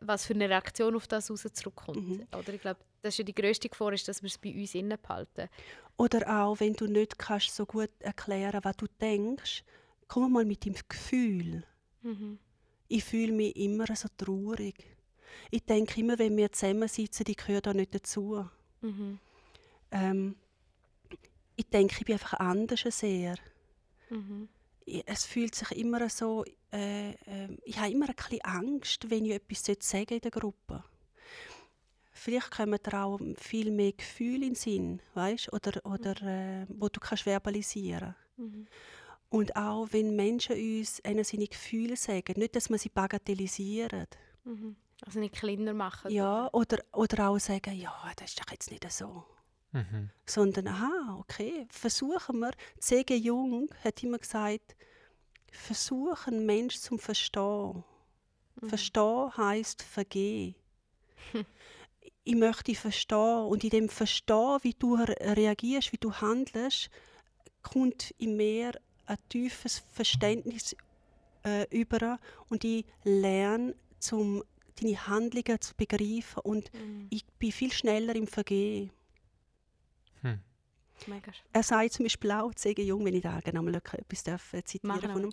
was 0.00 0.26
für 0.26 0.34
eine 0.34 0.48
Reaktion 0.48 0.96
auf 0.96 1.06
das 1.06 1.30
raus 1.30 1.46
zurückkommt. 1.52 2.08
Mhm. 2.08 2.26
Oder 2.36 2.54
ich 2.54 2.60
glaube, 2.60 2.80
das 3.02 3.14
ist 3.14 3.18
ja 3.18 3.24
die 3.24 3.34
grösste 3.34 3.68
Gefahr, 3.68 3.92
ist, 3.92 4.08
dass 4.08 4.22
wir 4.22 4.28
es 4.28 4.38
bei 4.38 4.54
uns 4.54 4.74
innen 4.74 4.98
behalten. 5.00 5.48
Oder 5.96 6.42
auch, 6.42 6.60
wenn 6.60 6.74
du 6.74 6.86
nicht 6.86 7.18
kannst 7.18 7.54
so 7.54 7.66
gut 7.66 7.90
erklären 8.00 8.60
was 8.62 8.76
du 8.76 8.86
denkst, 9.00 9.64
komm 10.08 10.32
mal 10.32 10.44
mit 10.44 10.64
dem 10.64 10.74
Gefühl. 10.88 11.64
Mhm. 12.02 12.38
Ich 12.88 13.04
fühle 13.04 13.32
mich 13.32 13.54
immer 13.56 13.86
so 13.94 14.08
traurig. 14.16 14.84
Ich 15.50 15.64
denke 15.64 16.00
immer, 16.00 16.18
wenn 16.18 16.36
wir 16.36 16.50
zusammensitzen, 16.50 17.26
ich 17.28 17.36
gehöre 17.36 17.60
da 17.60 17.72
nicht 17.72 17.94
dazu. 17.94 18.48
Mhm. 18.80 19.18
Ähm, 19.92 20.36
ich 21.56 21.68
denke, 21.68 21.96
ich 21.98 22.04
bin 22.04 22.14
einfach 22.14 22.40
anders 22.40 22.80
sehr. 22.88 23.36
Mhm. 24.08 24.48
Es 25.06 25.24
fühlt 25.24 25.54
sich 25.54 25.70
immer 25.72 26.08
so, 26.08 26.44
äh, 26.72 27.10
äh, 27.10 27.56
ich 27.64 27.78
habe 27.78 27.90
immer 27.90 28.08
ein 28.08 28.14
bisschen 28.14 28.40
Angst, 28.42 29.10
wenn 29.10 29.24
ich 29.24 29.32
etwas 29.32 29.64
sagen 29.80 30.14
in 30.14 30.20
der 30.20 30.30
Gruppe. 30.30 30.84
Vielleicht 32.12 32.50
kommen 32.50 32.78
da 32.82 33.04
auch 33.04 33.18
viel 33.36 33.70
mehr 33.70 33.92
Gefühle 33.92 34.46
in 34.46 34.52
den 34.52 34.54
Sinn, 34.54 35.02
weißt? 35.14 35.52
Oder, 35.52 35.84
oder 35.86 36.22
äh, 36.22 36.66
wo 36.68 36.88
du 36.88 37.00
kannst 37.00 37.24
verbalisieren 37.24 38.14
Mhm. 38.40 38.66
Und 39.28 39.54
auch 39.54 39.88
wenn 39.92 40.16
Menschen 40.16 40.56
uns 40.56 41.00
ihnen 41.06 41.24
seine 41.24 41.46
Gefühle 41.46 41.96
sagen, 41.96 42.34
nicht, 42.36 42.56
dass 42.56 42.68
man 42.68 42.78
sie 42.78 42.88
bagatellisieren. 42.88 44.06
Mhm. 44.44 44.76
Also 45.02 45.20
nicht 45.20 45.34
kleiner 45.36 45.72
machen. 45.72 46.10
Ja, 46.10 46.48
oder, 46.52 46.78
oder 46.92 47.28
auch 47.28 47.38
sagen, 47.38 47.74
ja, 47.74 47.94
das 48.16 48.30
ist 48.30 48.40
doch 48.40 48.50
jetzt 48.50 48.70
nicht 48.70 48.90
so. 48.90 49.24
Mhm. 49.72 50.10
sondern 50.26 50.66
aha, 50.68 51.16
okay, 51.20 51.66
versuchen 51.70 52.40
wir. 52.40 52.50
C.G. 52.80 53.14
Jung 53.16 53.68
hat 53.84 54.02
immer 54.02 54.18
gesagt, 54.18 54.74
versuchen 55.52 56.44
Mensch 56.46 56.76
zum 56.78 56.98
Verstehen. 56.98 57.84
Verstehen 58.66 59.36
heißt 59.36 59.82
vergehen. 59.82 60.54
ich 62.24 62.34
möchte 62.34 62.74
verstehen 62.74 63.44
und 63.46 63.64
in 63.64 63.70
dem 63.70 63.88
Verstehen, 63.88 64.58
wie 64.62 64.74
du 64.74 64.96
re- 64.96 65.16
reagierst, 65.36 65.92
wie 65.92 65.98
du 65.98 66.12
handelst, 66.12 66.90
kommt 67.62 68.10
in 68.18 68.36
mir 68.36 68.72
ein 69.06 69.18
tiefes 69.28 69.82
Verständnis 69.92 70.76
äh, 71.44 71.66
über 71.70 72.18
und 72.48 72.64
ich 72.64 72.84
lerne, 73.04 73.74
zum 73.98 74.42
deine 74.80 75.06
Handlungen 75.06 75.60
zu 75.60 75.74
begreifen 75.74 76.40
und 76.42 76.72
Mhm. 76.74 77.06
ich 77.10 77.24
bin 77.38 77.52
viel 77.52 77.72
schneller 77.72 78.14
im 78.14 78.26
Vergehen. 78.26 78.90
Mega. 81.06 81.32
Er 81.52 81.62
sagt 81.62 81.92
zum 81.92 82.04
Beispiel 82.04 82.30
auch, 82.32 82.54
C.G. 82.54 82.82
Jung, 82.82 83.04
wenn 83.04 83.14
ich 83.14 83.22
da 83.22 83.40
genau 83.40 83.62
mal 83.62 83.74
etwas 83.74 84.22
darf, 84.22 84.50
zitieren 84.64 84.88
Machen 84.88 85.12
von 85.12 85.24
ihm. 85.24 85.32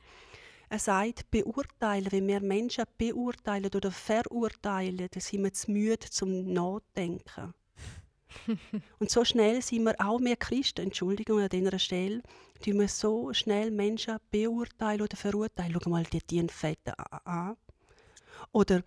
Er 0.70 0.80
sagt, 0.80 1.32
beurteilen, 1.32 2.12
wenn 2.12 2.28
wir 2.28 2.42
Menschen 2.42 2.84
beurteilen 2.98 3.72
oder 3.74 3.92
verurteilen, 3.92 5.08
dann 5.10 5.22
sind 5.22 5.44
wir 5.44 5.54
zu 5.54 5.72
müde 5.72 6.10
zum 6.10 6.52
Nachdenken. 6.52 7.54
Und 9.00 9.10
so 9.10 9.24
schnell 9.24 9.62
sind 9.62 9.84
wir 9.84 9.96
auch 10.00 10.20
mehr 10.20 10.36
Christen, 10.36 10.82
Entschuldigung 10.82 11.40
an 11.40 11.50
dieser 11.50 11.80
Stelle, 11.80 12.22
die 12.66 12.74
wir 12.74 12.90
so 12.90 13.34
schnell 13.34 13.72
Menschen 13.72 14.18
beurteilen 14.30 15.02
oder 15.02 15.16
verurteilen. 15.16 15.78
Schau 15.82 15.90
mal, 15.90 16.04
die 16.04 16.20
dienen 16.20 16.50
Fetten 16.50 16.94
an. 17.24 17.56
Oder 18.52 18.84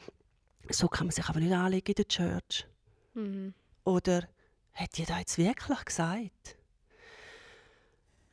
so 0.68 0.88
kann 0.88 1.06
man 1.06 1.14
sich 1.14 1.28
aber 1.28 1.40
nicht 1.40 1.52
anlegen 1.52 1.88
in 1.88 1.94
der 1.94 2.08
Church. 2.08 2.66
Mhm. 3.14 3.54
Oder 3.84 4.28
hat 4.74 4.96
die 4.98 5.04
da 5.04 5.18
jetzt 5.18 5.38
wirklich 5.38 5.84
gesagt? 5.84 6.56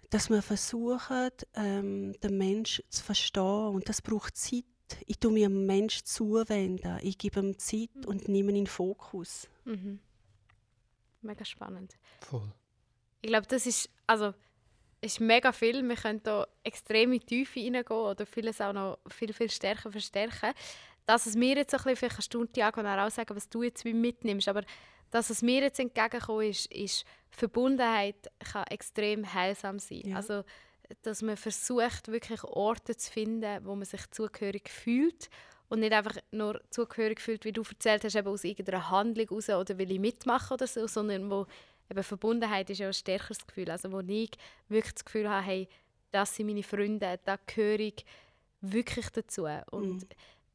Dass 0.09 0.29
wir 0.29 0.41
versuchen, 0.41 1.29
ähm, 1.53 2.13
den 2.21 2.37
Menschen 2.37 2.85
zu 2.89 3.03
verstehen. 3.03 3.67
Und 3.67 3.89
das 3.89 4.01
braucht 4.01 4.37
Zeit. 4.37 4.63
Ich 5.05 5.19
tue 5.19 5.31
mir 5.31 5.49
dem 5.49 5.65
Menschen 5.65 6.05
zuwenden. 6.05 6.97
Ich 7.01 7.17
gebe 7.17 7.41
ihm 7.41 7.59
Zeit 7.59 8.05
und 8.05 8.29
nehme 8.29 8.51
ihn 8.51 8.57
in 8.57 8.65
den 8.65 8.67
Fokus. 8.67 9.47
Mhm. 9.65 9.99
Mega 11.21 11.43
spannend. 11.43 11.97
Voll. 12.21 12.53
Ich 13.21 13.29
glaube, 13.29 13.47
das 13.47 13.65
ist, 13.65 13.89
also, 14.05 14.33
ist 15.01 15.19
mega 15.19 15.51
viel. 15.51 15.87
Wir 15.87 15.95
können 15.95 16.21
da 16.23 16.47
extrem 16.63 17.11
in 17.11 17.19
die 17.19 17.25
Tiefe 17.25 17.59
reingehen 17.59 17.83
oder 17.91 18.25
vieles 18.25 18.61
auch 18.61 18.73
noch 18.73 18.99
viel, 19.09 19.33
viel 19.33 19.49
stärker 19.49 19.91
verstärken. 19.91 20.53
Das, 21.05 21.25
was 21.25 21.35
mir 21.35 21.55
jetzt 21.55 21.73
ein 21.73 21.77
bisschen, 21.77 21.95
vielleicht 21.95 22.15
kannst 22.15 22.33
du, 22.33 22.45
Tiago, 22.45 22.81
nachher 22.81 23.05
auch 23.05 23.11
sagen, 23.11 23.35
was 23.35 23.49
du 23.49 23.63
jetzt 23.63 23.85
mitnimmst, 23.85 24.47
aber 24.47 24.63
das, 25.11 25.29
was 25.29 25.41
mir 25.41 25.61
jetzt 25.61 25.79
entgegengekommen 25.79 26.49
ist, 26.49 26.71
ist, 26.71 27.05
Verbundenheit 27.29 28.29
kann 28.51 28.65
extrem 28.69 29.33
heilsam 29.33 29.79
sein. 29.79 30.03
Ja. 30.05 30.15
Also, 30.17 30.43
dass 31.01 31.21
man 31.21 31.37
versucht, 31.37 32.07
wirklich 32.07 32.43
Orte 32.43 32.95
zu 32.95 33.11
finden, 33.11 33.65
wo 33.65 33.75
man 33.75 33.85
sich 33.85 34.09
zugehörig 34.11 34.69
fühlt 34.69 35.29
und 35.69 35.81
nicht 35.81 35.93
einfach 35.93 36.17
nur 36.31 36.61
zugehörig 36.69 37.19
fühlt, 37.19 37.45
wie 37.45 37.51
du 37.51 37.61
erzählt 37.61 38.03
hast, 38.03 38.15
eben 38.15 38.27
aus 38.27 38.43
irgendeiner 38.43 38.89
Handlung 38.89 39.27
raus 39.29 39.49
oder 39.49 39.77
will 39.77 39.91
ich 39.91 39.99
mitmachen 39.99 40.53
oder 40.53 40.67
so, 40.67 40.87
sondern 40.87 41.29
wo 41.29 41.45
eben 41.89 42.03
Verbundenheit 42.03 42.69
ist 42.69 42.79
ja 42.79 42.87
ein 42.87 42.93
stärkeres 42.93 43.45
Gefühl, 43.45 43.69
also 43.69 43.91
wo 43.91 43.99
ich 43.99 44.31
wirklich 44.69 44.93
das 44.93 45.05
Gefühl 45.05 45.29
habe, 45.29 45.45
hey, 45.45 45.67
das 46.11 46.35
sind 46.35 46.47
meine 46.47 46.63
Freunde, 46.63 47.19
da 47.25 47.37
gehöre 47.45 47.79
ich 47.79 48.05
wirklich 48.61 49.09
dazu. 49.09 49.45
Und 49.71 50.05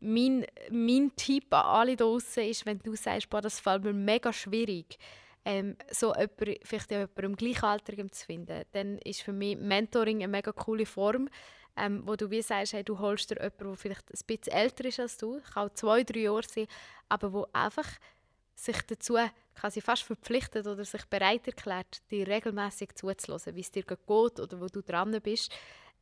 mein, 0.02 0.44
mein 0.70 1.12
Tipp 1.16 1.52
an 1.54 1.64
alle 1.64 1.96
da 1.96 2.04
draussen 2.04 2.44
ist, 2.44 2.66
wenn 2.66 2.78
du 2.78 2.94
sagst, 2.96 3.30
boah, 3.30 3.40
das 3.40 3.60
fällt 3.60 3.84
mir 3.84 3.92
mega 3.92 4.32
schwierig, 4.32 4.98
ähm, 5.44 5.76
so 5.90 6.14
jemand, 6.14 6.58
vielleicht 6.64 6.90
jemanden 6.90 7.24
im 7.24 7.36
Gleichaltrigen 7.36 8.12
zu 8.12 8.26
finden, 8.26 8.64
dann 8.72 8.98
ist 8.98 9.22
für 9.22 9.32
mich 9.32 9.56
Mentoring 9.56 10.18
eine 10.18 10.28
mega 10.28 10.52
coole 10.52 10.86
Form, 10.86 11.28
ähm, 11.76 12.02
wo 12.04 12.16
du 12.16 12.30
wie 12.30 12.42
sagst, 12.42 12.74
hey, 12.74 12.84
du 12.84 12.98
holst 12.98 13.30
dir 13.30 13.36
jemanden, 13.36 13.64
der 13.64 13.76
vielleicht 13.76 14.10
ein 14.10 14.26
bisschen 14.26 14.52
älter 14.52 14.84
ist 14.84 15.00
als 15.00 15.16
du, 15.16 15.40
kann 15.52 15.68
auch 15.68 15.74
zwei, 15.74 16.04
drei 16.04 16.20
Jahre 16.20 16.42
sein, 16.42 16.66
aber 17.08 17.32
wo 17.32 17.46
einfach 17.52 17.88
sich 18.54 18.80
dazu 18.82 19.16
quasi 19.54 19.80
fast 19.80 20.04
verpflichtet 20.04 20.66
oder 20.66 20.84
sich 20.84 21.04
bereit 21.06 21.46
erklärt, 21.46 22.02
dir 22.10 22.26
regelmäßig 22.26 22.94
zuzulassen, 22.94 23.56
wie 23.56 23.60
es 23.60 23.70
dir 23.70 23.82
geht 23.82 24.00
oder 24.08 24.60
wo 24.60 24.66
du 24.66 24.82
dran 24.82 25.18
bist. 25.22 25.52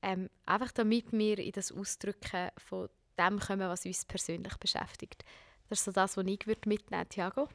Ähm, 0.03 0.29
einfach 0.47 0.73
damit 0.73 1.13
wir 1.13 1.39
in 1.39 1.53
das 1.53 1.73
Ausdrücken 1.73 2.49
von 2.59 2.89
dem 3.19 3.39
kommen, 3.39 3.69
was 3.69 3.87
uns 3.87 4.05
persönlich 4.05 4.57
beschäftigt. 4.57 5.25
Das 5.69 5.81
ist 5.81 5.85
so 5.85 5.93
das, 5.93 6.17
was 6.17 6.27
ich 6.27 6.47
würde 6.47 6.69
mitnehmen 6.69 7.09
Thiago. 7.09 7.49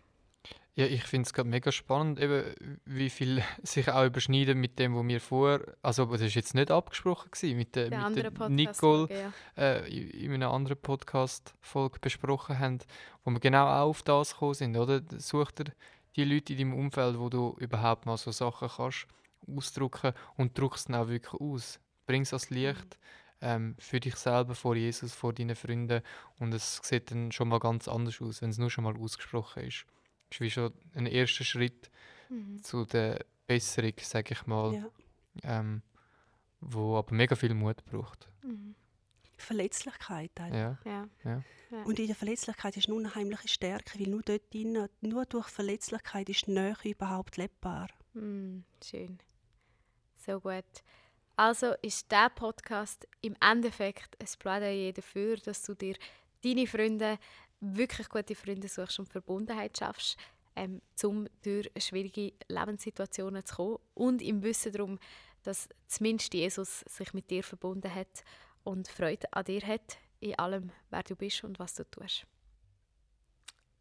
Ja, 0.75 0.85
ich 0.85 1.03
finde 1.03 1.25
es 1.25 1.33
gerade 1.33 1.47
mega 1.47 1.71
spannend, 1.71 2.19
eben, 2.19 2.53
wie 2.85 3.09
viel 3.09 3.41
sich 3.63 3.89
auch 3.89 4.05
überschneiden 4.05 4.59
mit 4.59 4.77
dem, 4.77 4.95
was 4.95 5.07
wir 5.07 5.21
vor, 5.21 5.61
also 5.81 6.05
das 6.05 6.21
ist 6.21 6.35
jetzt 6.35 6.53
nicht 6.53 6.69
abgesprochen 6.69 7.31
gewesen, 7.31 7.57
mit 7.57 7.75
der, 7.75 7.89
Der 7.89 8.09
mit 8.09 8.39
der. 8.39 8.49
Nicole 8.49 9.07
Ja. 9.09 9.33
äh, 9.63 9.87
in 9.89 10.09
in 10.09 10.33
einer 10.33 10.51
anderen 10.51 10.77
Podcast-Folge 10.77 11.99
besprochen 11.99 12.59
haben, 12.59 12.79
wo 13.23 13.31
wir 13.31 13.39
genau 13.39 13.67
auch 13.67 13.89
auf 13.89 14.03
das 14.03 14.33
gekommen 14.33 14.53
sind, 14.53 14.75
oder? 14.77 15.01
Such 15.17 15.51
dir 15.51 15.71
die 16.17 16.25
Leute 16.25 16.53
in 16.53 16.59
deinem 16.59 16.73
Umfeld, 16.73 17.19
wo 17.19 17.29
du 17.29 17.55
überhaupt 17.59 18.05
mal 18.05 18.17
so 18.17 18.31
Sachen 18.31 18.67
kannst 18.69 19.07
ausdrücken 19.47 20.13
und 20.37 20.57
drück 20.57 20.75
es 20.75 20.85
dann 20.85 20.95
auch 20.95 21.07
wirklich 21.07 21.39
aus. 21.39 21.79
Bring 22.05 22.23
es 22.23 22.33
ans 22.33 22.49
Licht 22.49 22.97
ähm, 23.45 23.75
für 23.79 23.99
dich 23.99 24.15
selber, 24.15 24.55
vor 24.55 24.75
Jesus, 24.75 25.13
vor 25.13 25.31
deinen 25.33 25.55
Freunden 25.55 26.01
und 26.39 26.53
es 26.53 26.81
sieht 26.83 27.11
dann 27.11 27.31
schon 27.31 27.47
mal 27.49 27.59
ganz 27.59 27.87
anders 27.87 28.19
aus, 28.21 28.41
wenn 28.41 28.49
es 28.49 28.57
nur 28.57 28.69
schon 28.71 28.83
mal 28.83 28.97
ausgesprochen 28.97 29.63
ist. 29.63 29.85
Das 30.29 30.37
ist 30.37 30.41
wie 30.41 30.49
schon 30.51 30.73
ein 30.95 31.05
erster 31.05 31.43
Schritt 31.43 31.89
Mhm. 32.29 32.63
zu 32.63 32.85
der 32.85 33.23
Besserung, 33.45 33.93
sage 34.01 34.33
ich 34.33 34.47
mal, 34.47 34.73
Ja. 34.73 34.85
ähm, 35.43 35.83
wo 36.59 36.97
aber 36.97 37.13
mega 37.13 37.35
viel 37.35 37.53
Mut 37.53 37.85
braucht. 37.85 38.27
Mhm. 38.41 38.73
Verletzlichkeit. 39.37 40.31
eigentlich. 40.37 40.59
Ja, 40.59 40.77
Ja. 40.85 41.07
ja. 41.23 41.83
Und 41.83 41.99
in 41.99 42.07
der 42.07 42.15
Verletzlichkeit 42.15 42.77
ist 42.77 42.87
nur 42.87 42.97
eine 42.99 43.09
unheimliche 43.09 43.47
Stärke, 43.47 43.99
weil 43.99 44.07
nur 44.07 44.21
dort 44.23 44.51
drin, 44.53 44.87
nur 45.01 45.25
durch 45.25 45.47
Verletzlichkeit 45.49 46.29
ist 46.29 46.47
die 46.47 46.51
Nähe 46.51 46.75
überhaupt 46.83 47.37
lebbar. 47.37 47.89
Mm, 48.13 48.61
schön. 48.83 49.19
So 50.25 50.39
gut. 50.39 50.63
Also 51.35 51.73
ist 51.81 52.09
der 52.11 52.29
Podcast 52.29 53.07
im 53.21 53.35
Endeffekt 53.41 54.15
ein 54.21 54.27
Plädoyer 54.39 54.93
dafür, 54.93 55.37
dass 55.37 55.63
du 55.63 55.73
dir 55.73 55.95
deine 56.43 56.67
Freunde, 56.67 57.17
wirklich 57.59 58.09
gute 58.09 58.35
Freunde 58.35 58.67
suchst 58.67 58.99
und 58.99 59.09
Verbundenheit 59.09 59.77
schaffst, 59.77 60.17
ähm, 60.55 60.81
um 61.03 61.27
durch 61.43 61.69
schwierige 61.77 62.33
Lebenssituationen 62.47 63.45
zu 63.45 63.55
kommen 63.55 63.77
und 63.93 64.21
im 64.21 64.43
Wissen 64.43 64.71
darum, 64.71 64.99
dass 65.43 65.69
zumindest 65.87 66.33
Jesus 66.33 66.81
sich 66.81 67.13
mit 67.13 67.29
dir 67.29 67.43
verbunden 67.43 67.93
hat 67.93 68.23
und 68.63 68.87
Freude 68.87 69.31
an 69.31 69.45
dir 69.45 69.61
hat, 69.61 69.97
in 70.19 70.37
allem, 70.39 70.71
wer 70.89 71.03
du 71.03 71.15
bist 71.15 71.43
und 71.43 71.59
was 71.59 71.75
du 71.75 71.83
tust. 71.89 72.25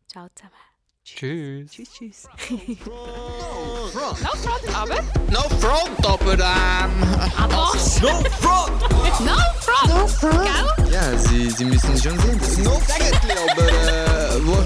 Ciao 0.08 0.28
zusammen. 0.34 0.73
Tschüss. 1.04 1.70
Tschüss, 1.70 1.88
tschüss. 1.92 2.28
No 2.50 3.88
front. 3.92 4.22
No 4.22 4.30
front, 4.40 4.74
aber... 4.74 5.02
No 5.30 5.42
front, 5.60 6.06
aber 6.06 6.32
ähm. 6.32 7.02
Was? 7.50 8.00
No 8.00 8.22
front. 8.40 8.80
No 9.20 9.36
front! 9.60 9.88
No 9.88 10.08
front! 10.08 10.76
Gell? 10.78 10.90
Ja, 10.90 11.18
Sie, 11.18 11.50
Sie 11.50 11.66
müssen 11.66 12.00
schon 12.00 12.18
sehen, 12.20 12.38
das 12.40 12.48
ist 12.48 12.58
no 12.64 12.80
Sägetli, 12.86 13.32
aber 13.50 13.68
äh, 13.68 14.46
wo, 14.46 14.56